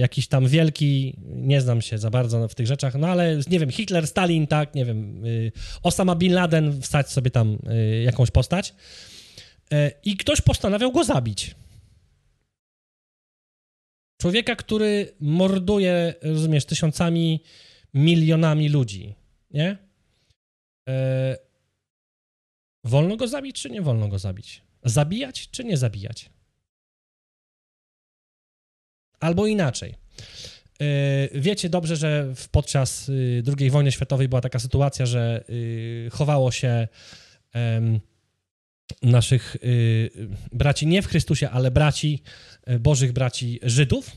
jakiś 0.00 0.28
tam 0.28 0.48
wielki, 0.48 1.16
nie 1.24 1.60
znam 1.60 1.82
się 1.82 1.98
za 1.98 2.10
bardzo 2.10 2.48
w 2.48 2.54
tych 2.54 2.66
rzeczach, 2.66 2.94
no 2.94 3.08
ale 3.08 3.40
nie 3.50 3.58
wiem, 3.58 3.70
Hitler, 3.70 4.06
Stalin, 4.06 4.46
tak, 4.46 4.74
nie 4.74 4.84
wiem, 4.84 5.22
Osama 5.82 6.14
Bin 6.14 6.32
Laden, 6.32 6.82
wstać 6.82 7.10
sobie 7.10 7.30
tam 7.30 7.58
jakąś 8.04 8.30
postać 8.30 8.74
i 10.04 10.16
ktoś 10.16 10.40
postanawiał 10.40 10.92
go 10.92 11.04
zabić. 11.04 11.54
Człowieka, 14.20 14.56
który 14.56 15.14
morduje, 15.20 16.14
rozumiesz, 16.22 16.64
tysiącami, 16.64 17.42
milionami 17.94 18.68
ludzi, 18.68 19.14
nie? 19.50 19.78
E, 20.88 21.36
wolno 22.84 23.16
go 23.16 23.28
zabić, 23.28 23.62
czy 23.62 23.70
nie 23.70 23.82
wolno 23.82 24.08
go 24.08 24.18
zabić? 24.18 24.62
Zabijać, 24.84 25.50
czy 25.50 25.64
nie 25.64 25.76
zabijać? 25.76 26.30
Albo 29.20 29.46
inaczej. 29.46 29.94
E, 30.80 31.40
wiecie 31.40 31.68
dobrze, 31.68 31.96
że 31.96 32.34
podczas 32.50 33.08
y, 33.08 33.42
II 33.58 33.70
wojny 33.70 33.92
światowej 33.92 34.28
była 34.28 34.40
taka 34.40 34.58
sytuacja, 34.58 35.06
że 35.06 35.44
y, 35.50 36.08
chowało 36.12 36.52
się 36.52 36.88
naszych 39.02 39.56
y, 39.56 40.10
braci 40.52 40.86
nie 40.86 41.02
w 41.02 41.06
Chrystusie, 41.06 41.50
ale 41.50 41.70
braci, 41.70 42.22
y, 42.70 42.78
bożych 42.78 43.12
braci 43.12 43.60
Żydów. 43.62 44.10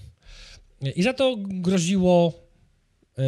I 0.95 1.03
za 1.03 1.13
to 1.13 1.35
groziło, 1.39 2.33
y, 3.19 3.23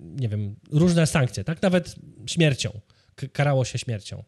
nie 0.00 0.28
wiem, 0.28 0.56
różne 0.70 1.06
sankcje, 1.06 1.44
tak? 1.44 1.62
Nawet 1.62 1.94
śmiercią. 2.26 2.80
Karało 3.32 3.64
się 3.64 3.78
śmiercią. 3.78 4.24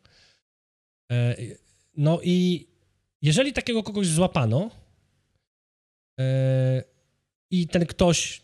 No 1.97 2.21
i 2.23 2.67
jeżeli 3.23 3.53
takiego 3.53 3.83
kogoś 3.83 4.07
złapano 4.07 4.71
i 7.51 7.69
ten 7.69 7.87
ktoś 7.87 8.43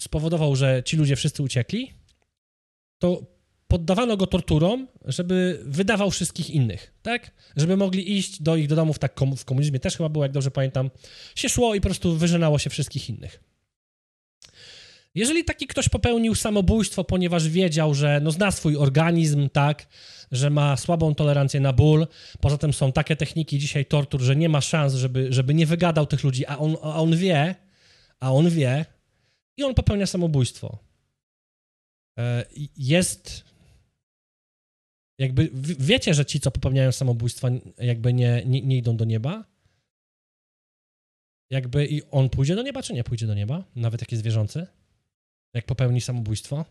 spowodował, 0.00 0.56
że 0.56 0.82
ci 0.84 0.96
ludzie 0.96 1.16
wszyscy 1.16 1.42
uciekli, 1.42 1.92
to 2.98 3.22
poddawano 3.68 4.16
go 4.16 4.26
torturom, 4.26 4.88
żeby 5.04 5.62
wydawał 5.64 6.10
wszystkich 6.10 6.50
innych, 6.50 6.94
tak? 7.02 7.30
Żeby 7.56 7.76
mogli 7.76 8.18
iść 8.18 8.42
do 8.42 8.56
ich 8.56 8.68
do 8.68 8.76
domów, 8.76 8.98
tak 8.98 9.20
w 9.36 9.44
komunizmie 9.44 9.80
też 9.80 9.96
chyba 9.96 10.08
było, 10.08 10.24
jak 10.24 10.32
dobrze 10.32 10.50
pamiętam, 10.50 10.90
się 11.34 11.48
szło 11.48 11.74
i 11.74 11.80
po 11.80 11.88
prostu 11.88 12.16
wyżynało 12.16 12.58
się 12.58 12.70
wszystkich 12.70 13.08
innych. 13.08 13.40
Jeżeli 15.14 15.44
taki 15.44 15.66
ktoś 15.66 15.88
popełnił 15.88 16.34
samobójstwo, 16.34 17.04
ponieważ 17.04 17.48
wiedział, 17.48 17.94
że 17.94 18.20
no 18.22 18.30
zna 18.30 18.50
swój 18.50 18.76
organizm, 18.76 19.48
tak, 19.48 19.86
że 20.32 20.50
ma 20.50 20.76
słabą 20.76 21.14
tolerancję 21.14 21.60
na 21.60 21.72
ból, 21.72 22.06
poza 22.40 22.58
tym 22.58 22.72
są 22.72 22.92
takie 22.92 23.16
techniki 23.16 23.58
dzisiaj 23.58 23.86
tortur, 23.86 24.20
że 24.20 24.36
nie 24.36 24.48
ma 24.48 24.60
szans, 24.60 24.94
żeby, 24.94 25.32
żeby 25.32 25.54
nie 25.54 25.66
wygadał 25.66 26.06
tych 26.06 26.24
ludzi, 26.24 26.46
a 26.46 26.58
on, 26.58 26.76
a 26.82 27.00
on 27.00 27.16
wie, 27.16 27.54
a 28.20 28.32
on 28.32 28.50
wie 28.50 28.84
i 29.56 29.62
on 29.62 29.74
popełnia 29.74 30.06
samobójstwo. 30.06 30.78
E, 32.18 32.46
jest 32.76 33.44
jakby 35.18 35.50
wiecie, 35.78 36.14
że 36.14 36.26
ci, 36.26 36.40
co 36.40 36.50
popełniają 36.50 36.92
samobójstwa, 36.92 37.48
jakby 37.78 38.12
nie, 38.12 38.42
nie, 38.46 38.62
nie 38.62 38.76
idą 38.76 38.96
do 38.96 39.04
nieba? 39.04 39.44
Jakby 41.50 41.86
i 41.86 42.02
on 42.10 42.30
pójdzie 42.30 42.54
do 42.54 42.62
nieba, 42.62 42.82
czy 42.82 42.94
nie 42.94 43.04
pójdzie 43.04 43.26
do 43.26 43.34
nieba? 43.34 43.64
Nawet 43.76 44.00
jak 44.00 44.12
jest 44.12 44.24
wierzący? 44.24 44.66
Jak 45.54 45.66
popełni 45.66 46.00
samobójstwo? 46.00 46.64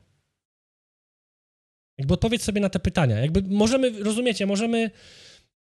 Jakby 1.98 2.14
odpowiedz 2.14 2.44
sobie 2.44 2.62
na 2.62 2.70
te 2.70 2.80
pytania. 2.80 3.20
Jakby 3.20 3.42
możemy, 3.42 4.04
rozumiecie, 4.04 4.46
możemy, 4.46 4.92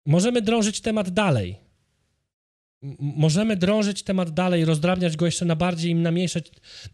możemy 0.07 0.43
drążyć 0.43 0.81
temat 0.81 1.11
dalej. 1.11 1.57
Możemy 2.99 3.57
drążyć 3.57 4.03
temat 4.03 4.31
dalej, 4.31 4.65
rozdrabniać 4.65 5.17
go 5.17 5.27
jeszcze 5.27 5.45
na 5.45 5.57
bardziej, 5.57 5.95
na 5.95 6.11
mniejsze, 6.11 6.41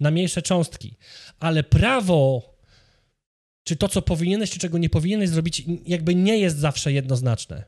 na 0.01 0.11
mniejsze 0.11 0.43
cząstki. 0.43 0.97
Ale 1.39 1.63
prawo 1.63 2.57
czy 3.65 3.77
to, 3.77 3.89
co 3.89 4.03
powinieneś, 4.03 4.51
czy 4.51 4.59
czego 4.59 4.79
nie 4.79 4.91
powinieneś 4.91 5.29
zrobić, 5.29 5.65
jakby 5.87 6.15
nie 6.15 6.39
jest 6.39 6.59
zawsze 6.59 6.93
jednoznaczne. 6.93 7.65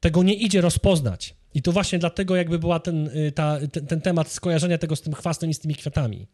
Tego 0.00 0.22
nie 0.22 0.34
idzie 0.34 0.60
rozpoznać. 0.60 1.34
I 1.54 1.62
to 1.62 1.72
właśnie 1.72 1.98
dlatego 1.98 2.36
jakby 2.36 2.58
była 2.58 2.80
ten, 2.80 3.08
y, 3.08 3.32
ta, 3.32 3.58
ten, 3.72 3.86
ten 3.86 4.00
temat 4.00 4.28
skojarzenia 4.28 4.78
tego 4.78 4.96
z 4.96 5.00
tym 5.00 5.14
chwastem 5.14 5.50
i 5.50 5.54
z 5.54 5.58
tymi 5.58 5.74
kwiatami. 5.74 6.26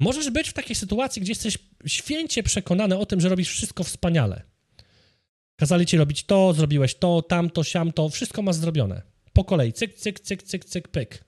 Możesz 0.00 0.30
być 0.30 0.48
w 0.48 0.52
takiej 0.52 0.76
sytuacji, 0.76 1.22
gdzie 1.22 1.30
jesteś 1.30 1.58
święcie 1.86 2.42
przekonany 2.42 2.98
o 2.98 3.06
tym, 3.06 3.20
że 3.20 3.28
robisz 3.28 3.50
wszystko 3.50 3.84
wspaniale. 3.84 4.42
Kazali 5.56 5.86
ci 5.86 5.96
robić 5.96 6.24
to, 6.24 6.52
zrobiłeś 6.52 6.94
to, 6.94 7.22
tamto, 7.22 7.64
siamto, 7.64 8.08
wszystko 8.08 8.42
masz 8.42 8.56
zrobione. 8.56 9.02
Po 9.32 9.44
kolei, 9.44 9.72
cyk, 9.72 9.94
cyk, 9.94 10.20
cyk, 10.20 10.42
cyk, 10.42 10.64
cyk, 10.64 10.88
pyk. 10.88 11.24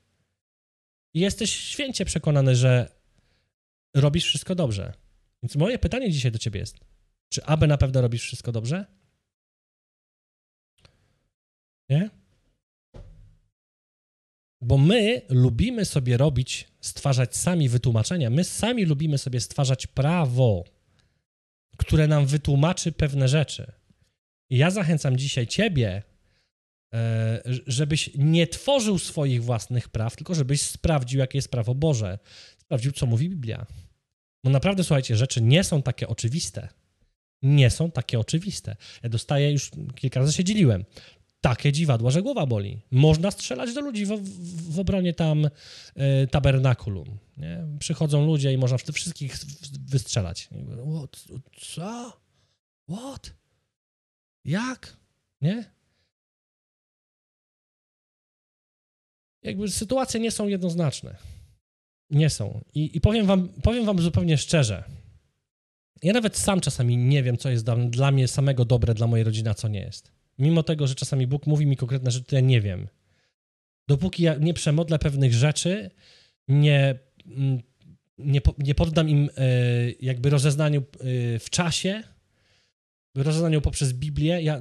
I 1.13 1.19
jesteś 1.19 1.55
święcie 1.55 2.05
przekonany, 2.05 2.55
że 2.55 3.01
robisz 3.95 4.25
wszystko 4.25 4.55
dobrze. 4.55 4.93
Więc 5.43 5.55
moje 5.55 5.79
pytanie 5.79 6.11
dzisiaj 6.11 6.31
do 6.31 6.39
ciebie 6.39 6.59
jest, 6.59 6.77
czy 7.29 7.43
aby 7.45 7.67
na 7.67 7.77
pewno 7.77 8.01
robisz 8.01 8.23
wszystko 8.23 8.51
dobrze? 8.51 8.85
Nie? 11.89 12.09
Bo 14.61 14.77
my 14.77 15.21
lubimy 15.29 15.85
sobie 15.85 16.17
robić, 16.17 16.67
stwarzać 16.81 17.35
sami 17.35 17.69
wytłumaczenia. 17.69 18.29
My 18.29 18.43
sami 18.43 18.85
lubimy 18.85 19.17
sobie 19.17 19.39
stwarzać 19.39 19.87
prawo, 19.87 20.63
które 21.77 22.07
nam 22.07 22.25
wytłumaczy 22.25 22.91
pewne 22.91 23.27
rzeczy. 23.27 23.71
I 24.49 24.57
ja 24.57 24.71
zachęcam 24.71 25.17
dzisiaj 25.17 25.47
ciebie 25.47 26.03
e, 26.93 27.41
żebyś 27.67 28.09
nie 28.15 28.47
tworzył 28.47 28.99
swoich 28.99 29.43
własnych 29.43 29.89
praw, 29.89 30.15
tylko 30.15 30.35
żebyś 30.35 30.61
sprawdził, 30.61 31.19
jakie 31.19 31.37
jest 31.37 31.51
prawo 31.51 31.75
Boże. 31.75 32.19
Sprawdził, 32.57 32.91
co 32.91 33.05
mówi 33.05 33.29
Biblia. 33.29 33.65
No 34.43 34.51
naprawdę, 34.51 34.83
słuchajcie, 34.83 35.15
rzeczy 35.15 35.41
nie 35.41 35.63
są 35.63 35.81
takie 35.81 36.07
oczywiste. 36.07 36.67
Nie 37.41 37.69
są 37.69 37.91
takie 37.91 38.19
oczywiste. 38.19 38.75
Ja 39.03 39.09
dostaję, 39.09 39.51
już 39.51 39.71
kilka 39.95 40.19
razy 40.19 40.33
się 40.33 40.43
dzieliłem, 40.43 40.85
takie 41.41 41.71
dziwadła, 41.71 42.11
że 42.11 42.21
głowa 42.21 42.45
boli. 42.45 42.81
Można 42.91 43.31
strzelać 43.31 43.73
do 43.73 43.81
ludzi 43.81 44.05
w, 44.05 44.09
w, 44.09 44.73
w 44.73 44.79
obronie 44.79 45.13
tam 45.13 45.45
y, 45.45 45.49
tabernakulum. 46.31 47.17
Nie? 47.37 47.67
Przychodzą 47.79 48.25
ludzie 48.25 48.53
i 48.53 48.57
można 48.57 48.77
wszystkich 48.77 49.37
wystrzelać. 49.87 50.49
What? 50.97 51.25
Co? 51.61 52.21
What? 52.89 53.33
Jak? 54.45 54.97
Nie? 55.41 55.71
Jakby 59.43 59.69
sytuacje 59.69 60.19
nie 60.19 60.31
są 60.31 60.47
jednoznaczne. 60.47 61.15
Nie 62.09 62.29
są. 62.29 62.61
I, 62.73 62.97
i 62.97 63.01
powiem, 63.01 63.25
wam, 63.25 63.49
powiem 63.49 63.85
wam 63.85 64.01
zupełnie 64.01 64.37
szczerze. 64.37 64.83
Ja 66.03 66.13
nawet 66.13 66.37
sam 66.37 66.61
czasami 66.61 66.97
nie 66.97 67.23
wiem, 67.23 67.37
co 67.37 67.49
jest 67.49 67.65
dla, 67.65 67.75
dla 67.75 68.11
mnie 68.11 68.27
samego 68.27 68.65
dobre, 68.65 68.93
dla 68.93 69.07
mojej 69.07 69.23
rodziny, 69.23 69.49
a 69.49 69.53
co 69.53 69.67
nie 69.67 69.79
jest. 69.79 70.20
Mimo 70.41 70.63
tego, 70.63 70.87
że 70.87 70.95
czasami 70.95 71.27
Bóg 71.27 71.47
mówi 71.47 71.65
mi 71.65 71.77
konkretne 71.77 72.11
rzeczy, 72.11 72.35
ja 72.35 72.41
nie 72.41 72.61
wiem. 72.61 72.87
Dopóki 73.87 74.23
ja 74.23 74.35
nie 74.35 74.53
przemodlę 74.53 74.99
pewnych 74.99 75.33
rzeczy, 75.33 75.91
nie, 76.47 76.99
mm, 77.25 77.61
nie, 78.17 78.41
nie 78.57 78.75
poddam 78.75 79.09
im 79.09 79.29
e, 79.37 79.49
jakby 79.91 80.29
rozeznaniu 80.29 80.79
e, 80.79 80.83
w 81.39 81.49
czasie, 81.49 82.03
rozeznaniu 83.15 83.61
poprzez 83.61 83.93
Biblię, 83.93 84.41
ja, 84.41 84.59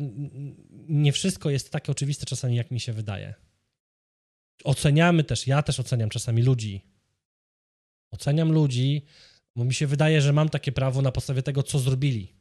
nie 0.89 1.13
wszystko 1.13 1.51
jest 1.51 1.71
takie 1.71 1.93
oczywiste 1.93 2.27
czasami, 2.27 2.57
jak 2.57 2.71
mi 2.71 2.81
się 2.81 2.93
wydaje. 2.93 3.35
Oceniamy 4.65 5.25
też, 5.25 5.47
ja 5.47 5.63
też 5.63 5.81
oceniam 5.81 6.11
czasami 6.11 6.43
ludzi. 6.43 6.85
Oceniam 8.11 8.53
ludzi, 8.53 9.05
bo 9.57 9.65
mi 9.65 9.75
się 9.75 9.87
wydaje, 9.87 10.21
że 10.21 10.33
mam 10.33 10.49
takie 10.49 10.73
prawo 10.73 11.03
na 11.03 11.13
podstawie 11.13 11.43
tego, 11.43 11.63
co 11.63 11.79
zrobili. 11.79 12.40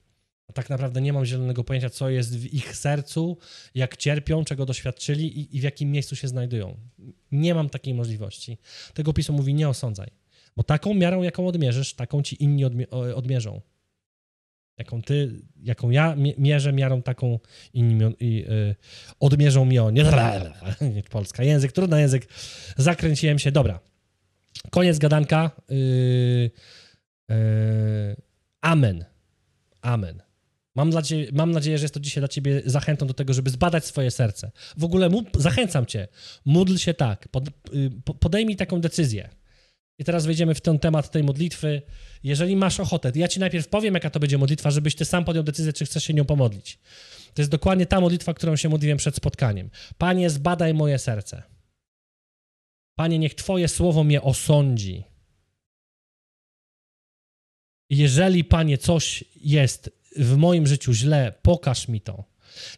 Tak 0.53 0.69
naprawdę 0.69 1.01
nie 1.01 1.13
mam 1.13 1.25
zielonego 1.25 1.63
pojęcia, 1.63 1.89
co 1.89 2.09
jest 2.09 2.37
w 2.37 2.53
ich 2.53 2.75
sercu, 2.75 3.37
jak 3.75 3.97
cierpią, 3.97 4.43
czego 4.43 4.65
doświadczyli 4.65 5.39
i, 5.39 5.57
i 5.57 5.59
w 5.59 5.63
jakim 5.63 5.91
miejscu 5.91 6.15
się 6.15 6.27
znajdują. 6.27 6.77
Nie 7.31 7.55
mam 7.55 7.69
takiej 7.69 7.93
możliwości. 7.93 8.57
Tego 8.93 9.13
pisu 9.13 9.33
mówi, 9.33 9.53
nie 9.53 9.69
osądzaj. 9.69 10.11
Bo 10.55 10.63
taką 10.63 10.93
miarą, 10.93 11.23
jaką 11.23 11.47
odmierzysz, 11.47 11.93
taką 11.93 12.21
ci 12.21 12.43
inni 12.43 12.65
odmie 12.65 12.89
odmierzą. 12.89 13.61
Jaką 14.77 15.01
ty, 15.01 15.41
jaką 15.63 15.89
ja 15.89 16.15
mierzę 16.37 16.73
miarą, 16.73 17.01
taką 17.01 17.39
inni 17.73 18.05
y, 18.21 18.75
odmierzą 19.19 19.65
mi 19.65 19.79
o. 19.79 19.91
Nie, 19.91 20.03
nie, 20.81 21.03
Polska, 21.03 21.43
język, 21.43 21.71
trudny 21.71 22.01
język. 22.01 22.27
Zakręciłem 22.77 23.39
się. 23.39 23.51
Dobra. 23.51 23.79
Koniec 24.69 24.97
gadanka. 24.97 25.51
Y, 25.71 26.51
y, 27.31 28.15
amen. 28.61 29.05
Amen. 29.81 30.28
Mam, 30.79 30.89
dla 30.89 31.01
ciebie, 31.01 31.27
mam 31.33 31.51
nadzieję, 31.51 31.77
że 31.77 31.83
jest 31.83 31.93
to 31.93 31.99
dzisiaj 31.99 32.21
dla 32.21 32.27
ciebie 32.27 32.61
zachętą 32.65 33.07
do 33.07 33.13
tego, 33.13 33.33
żeby 33.33 33.49
zbadać 33.49 33.85
swoje 33.85 34.11
serce. 34.11 34.51
W 34.77 34.83
ogóle 34.83 35.09
zachęcam 35.37 35.85
cię, 35.85 36.07
módl 36.45 36.75
się 36.77 36.93
tak, 36.93 37.27
pod, 37.27 37.47
y, 37.47 37.91
podejmij 38.19 38.55
taką 38.55 38.81
decyzję. 38.81 39.29
I 39.97 40.03
teraz 40.03 40.25
wejdziemy 40.25 40.55
w 40.55 40.61
ten 40.61 40.79
temat 40.79 41.11
tej 41.11 41.23
modlitwy. 41.23 41.81
Jeżeli 42.23 42.55
masz 42.55 42.79
ochotę, 42.79 43.11
ja 43.15 43.27
ci 43.27 43.39
najpierw 43.39 43.67
powiem, 43.67 43.93
jaka 43.93 44.09
to 44.09 44.19
będzie 44.19 44.37
modlitwa, 44.37 44.71
żebyś 44.71 44.95
ty 44.95 45.05
sam 45.05 45.25
podjął 45.25 45.43
decyzję, 45.43 45.73
czy 45.73 45.85
chcesz 45.85 46.03
się 46.03 46.13
nią 46.13 46.25
pomodlić. 46.25 46.79
To 47.33 47.41
jest 47.41 47.51
dokładnie 47.51 47.85
ta 47.85 48.01
modlitwa, 48.01 48.33
którą 48.33 48.55
się 48.55 48.69
modliłem 48.69 48.97
przed 48.97 49.15
spotkaniem. 49.15 49.69
Panie, 49.97 50.29
zbadaj 50.29 50.73
moje 50.73 50.99
serce. 50.99 51.43
Panie, 52.95 53.19
niech 53.19 53.35
Twoje 53.35 53.67
słowo 53.67 54.03
mnie 54.03 54.21
osądzi. 54.21 55.03
Jeżeli, 57.89 58.43
Panie, 58.43 58.77
coś 58.77 59.23
jest 59.35 59.98
w 60.17 60.37
moim 60.37 60.67
życiu 60.67 60.93
źle, 60.93 61.33
pokaż 61.41 61.87
mi 61.87 62.01
to. 62.01 62.23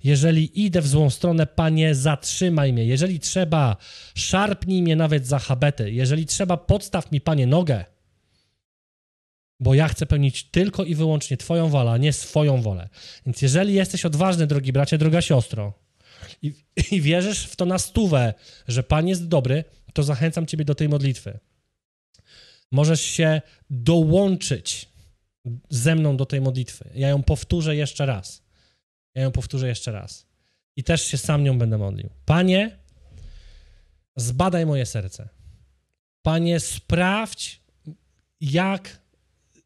Jeżeli 0.04 0.66
idę 0.66 0.82
w 0.82 0.88
złą 0.88 1.10
stronę, 1.10 1.48
Panie, 1.48 1.96
zatrzymaj 1.96 2.74
mnie. 2.74 2.86
Jeżeli 2.86 3.20
trzeba, 3.20 3.78
szarpnij 4.16 4.82
mnie 4.82 4.96
nawet 4.96 5.28
za 5.28 5.40
habety. 5.40 5.92
Jeżeli 5.92 6.26
trzeba, 6.26 6.58
podstaw 6.58 7.12
mi, 7.12 7.22
Panie, 7.22 7.48
nogę. 7.48 7.86
Bo 9.60 9.74
ja 9.74 9.88
chcę 9.88 10.06
pełnić 10.06 10.44
tylko 10.44 10.84
i 10.84 10.96
wyłącznie 10.96 11.38
Twoją 11.38 11.70
wolę, 11.70 11.92
a 11.92 11.98
nie 11.98 12.14
swoją 12.14 12.62
wolę. 12.62 12.90
Więc 13.26 13.42
jeżeli 13.42 13.74
jesteś 13.74 14.06
odważny, 14.06 14.48
drogi 14.48 14.74
bracie, 14.74 14.98
droga 14.98 15.22
siostro, 15.22 15.74
i, 16.42 16.54
i 16.92 17.02
wierzysz 17.02 17.46
w 17.46 17.56
to 17.56 17.66
na 17.66 17.80
stówę, 17.80 18.34
że 18.68 18.84
Pan 18.84 19.08
jest 19.08 19.28
dobry, 19.28 19.64
to 19.94 20.04
zachęcam 20.04 20.46
Ciebie 20.46 20.66
do 20.66 20.76
tej 20.76 20.90
modlitwy. 20.90 21.40
Możesz 22.72 23.02
się 23.02 23.42
dołączyć 23.70 24.90
ze 25.70 25.96
mną 25.96 26.18
do 26.18 26.26
tej 26.26 26.42
modlitwy. 26.42 26.90
Ja 26.96 27.10
ją 27.10 27.24
powtórzę 27.24 27.76
jeszcze 27.76 28.06
raz. 28.06 28.44
Ja 29.16 29.22
ją 29.22 29.32
powtórzę 29.32 29.68
jeszcze 29.68 29.92
raz. 29.92 30.26
I 30.76 30.84
też 30.84 31.06
się 31.06 31.18
sam 31.18 31.44
nią 31.44 31.58
będę 31.58 31.78
modlił. 31.78 32.10
Panie, 32.26 32.78
zbadaj 34.16 34.66
moje 34.66 34.86
serce. 34.86 35.30
Panie, 36.22 36.60
sprawdź, 36.60 37.62
jak 38.42 39.02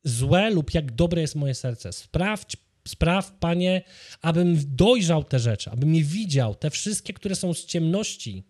złe 0.03 0.49
lub 0.49 0.73
jak 0.73 0.91
dobre 0.91 1.21
jest 1.21 1.35
moje 1.35 1.55
serce. 1.55 1.93
Sprawdź, 1.93 2.57
spraw, 2.87 3.31
Panie, 3.39 3.81
abym 4.21 4.75
dojrzał 4.75 5.23
te 5.23 5.39
rzeczy, 5.39 5.71
abym 5.71 5.95
je 5.95 6.03
widział, 6.03 6.55
te 6.55 6.69
wszystkie, 6.69 7.13
które 7.13 7.35
są 7.35 7.53
z 7.53 7.65
ciemności, 7.65 8.43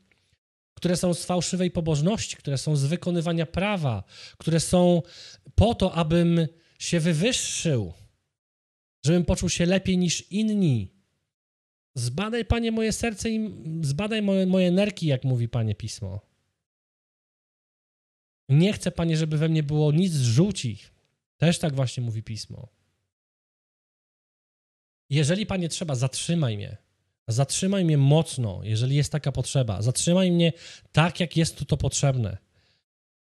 które 0.74 0.98
są 0.98 1.14
z 1.14 1.26
fałszywej 1.26 1.72
pobożności, 1.72 2.36
które 2.36 2.58
są 2.58 2.76
z 2.76 2.86
wykonywania 2.86 3.46
prawa, 3.46 4.04
które 4.38 4.60
są 4.60 5.02
po 5.56 5.76
to, 5.76 5.94
abym 5.94 6.48
się 6.80 7.00
wywyższył, 7.00 7.94
żebym 9.06 9.26
poczuł 9.26 9.50
się 9.50 9.66
lepiej 9.66 9.98
niż 9.98 10.32
inni. 10.32 10.96
Zbadaj, 11.96 12.46
Panie, 12.46 12.72
moje 12.72 12.92
serce 12.92 13.30
i 13.30 13.50
zbadaj 13.82 14.22
moje, 14.22 14.46
moje 14.46 14.72
nerki, 14.72 15.08
jak 15.08 15.24
mówi 15.24 15.50
Panie 15.50 15.76
Pismo. 15.76 16.22
Nie 18.50 18.74
chcę, 18.74 18.92
Panie, 18.92 19.18
żeby 19.18 19.38
we 19.38 19.50
mnie 19.50 19.64
było 19.64 19.92
nic 19.92 20.14
żółci. 20.14 20.80
Też 21.38 21.60
tak 21.60 21.76
właśnie 21.76 22.04
mówi 22.04 22.24
Pismo. 22.24 22.68
Jeżeli, 25.10 25.46
Panie, 25.46 25.70
trzeba, 25.70 25.96
zatrzymaj 25.96 26.58
mnie. 26.58 26.78
Zatrzymaj 27.28 27.86
mnie 27.86 27.98
mocno, 27.98 28.62
jeżeli 28.64 28.96
jest 28.96 29.12
taka 29.12 29.32
potrzeba. 29.32 29.82
Zatrzymaj 29.82 30.32
mnie 30.32 30.54
tak, 30.92 31.20
jak 31.20 31.38
jest 31.38 31.66
to 31.68 31.78
potrzebne. 31.78 32.38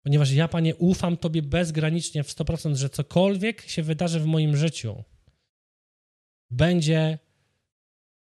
Ponieważ 0.06 0.32
ja, 0.32 0.48
Panie, 0.48 0.76
ufam 0.76 1.16
Tobie 1.16 1.42
bezgranicznie 1.42 2.24
w 2.24 2.28
100%, 2.28 2.74
że 2.74 2.90
cokolwiek 2.90 3.62
się 3.68 3.82
wydarzy 3.82 4.20
w 4.20 4.26
moim 4.26 4.56
życiu, 4.56 5.04
będzie 6.50 7.18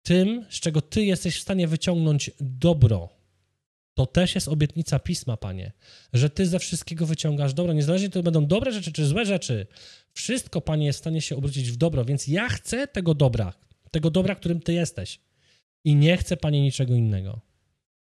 tym, 0.02 0.46
z 0.50 0.60
czego 0.60 0.80
Ty 0.80 1.04
jesteś 1.04 1.38
w 1.38 1.42
stanie 1.42 1.68
wyciągnąć 1.68 2.30
dobro. 2.40 3.08
To 3.94 4.06
też 4.06 4.34
jest 4.34 4.48
obietnica 4.48 4.98
pisma, 4.98 5.36
Panie, 5.36 5.72
że 6.12 6.30
Ty 6.30 6.46
ze 6.46 6.58
wszystkiego 6.58 7.06
wyciągasz 7.06 7.54
dobro. 7.54 7.72
Niezależnie 7.72 8.10
to 8.10 8.22
będą 8.22 8.46
dobre 8.46 8.72
rzeczy 8.72 8.92
czy 8.92 9.06
złe 9.06 9.26
rzeczy, 9.26 9.66
wszystko, 10.12 10.60
Panie, 10.60 10.86
jest 10.86 10.98
w 10.98 11.02
stanie 11.02 11.20
się 11.20 11.36
obrócić 11.36 11.70
w 11.70 11.76
dobro, 11.76 12.04
więc 12.04 12.26
ja 12.26 12.48
chcę 12.48 12.86
tego 12.86 13.14
dobra, 13.14 13.52
tego 13.90 14.10
dobra, 14.10 14.34
którym 14.34 14.60
Ty 14.60 14.72
jesteś. 14.72 15.20
I 15.84 15.94
nie 15.94 16.16
chcę, 16.16 16.36
Panie, 16.36 16.62
niczego 16.62 16.94
innego. 16.94 17.40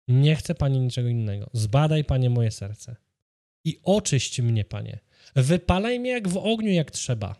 Nie 0.08 0.36
chcę, 0.36 0.54
Panie, 0.54 0.80
niczego 0.80 1.08
innego. 1.08 1.50
Zbadaj, 1.52 2.04
Panie, 2.04 2.30
moje 2.30 2.50
serce 2.50 3.07
i 3.64 3.80
oczyść 3.82 4.40
mnie, 4.40 4.64
Panie. 4.64 4.98
Wypalaj 5.36 6.00
mnie 6.00 6.10
jak 6.10 6.28
w 6.28 6.36
ogniu, 6.36 6.70
jak 6.70 6.90
trzeba, 6.90 7.34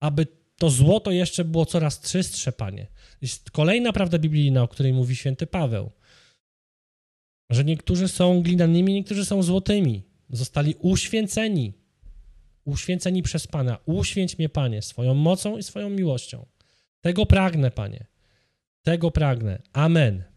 aby 0.00 0.26
to 0.56 0.70
złoto 0.70 1.10
jeszcze 1.10 1.44
było 1.44 1.66
coraz 1.66 2.00
czystsze, 2.00 2.52
Panie. 2.52 2.86
Jest 3.22 3.50
kolejna 3.50 3.92
prawda 3.92 4.18
biblijna, 4.18 4.62
o 4.62 4.68
której 4.68 4.92
mówi 4.92 5.16
święty 5.16 5.46
Paweł, 5.46 5.90
że 7.50 7.64
niektórzy 7.64 8.08
są 8.08 8.42
glinanymi, 8.42 8.94
niektórzy 8.94 9.24
są 9.24 9.42
złotymi. 9.42 10.02
Zostali 10.30 10.74
uświęceni, 10.78 11.72
uświęceni 12.64 13.22
przez 13.22 13.46
Pana. 13.46 13.78
Uświęć 13.86 14.38
mnie, 14.38 14.48
Panie, 14.48 14.82
swoją 14.82 15.14
mocą 15.14 15.58
i 15.58 15.62
swoją 15.62 15.90
miłością. 15.90 16.46
Tego 17.00 17.26
pragnę, 17.26 17.70
Panie. 17.70 18.06
Tego 18.82 19.10
pragnę. 19.10 19.62
Amen. 19.72 20.33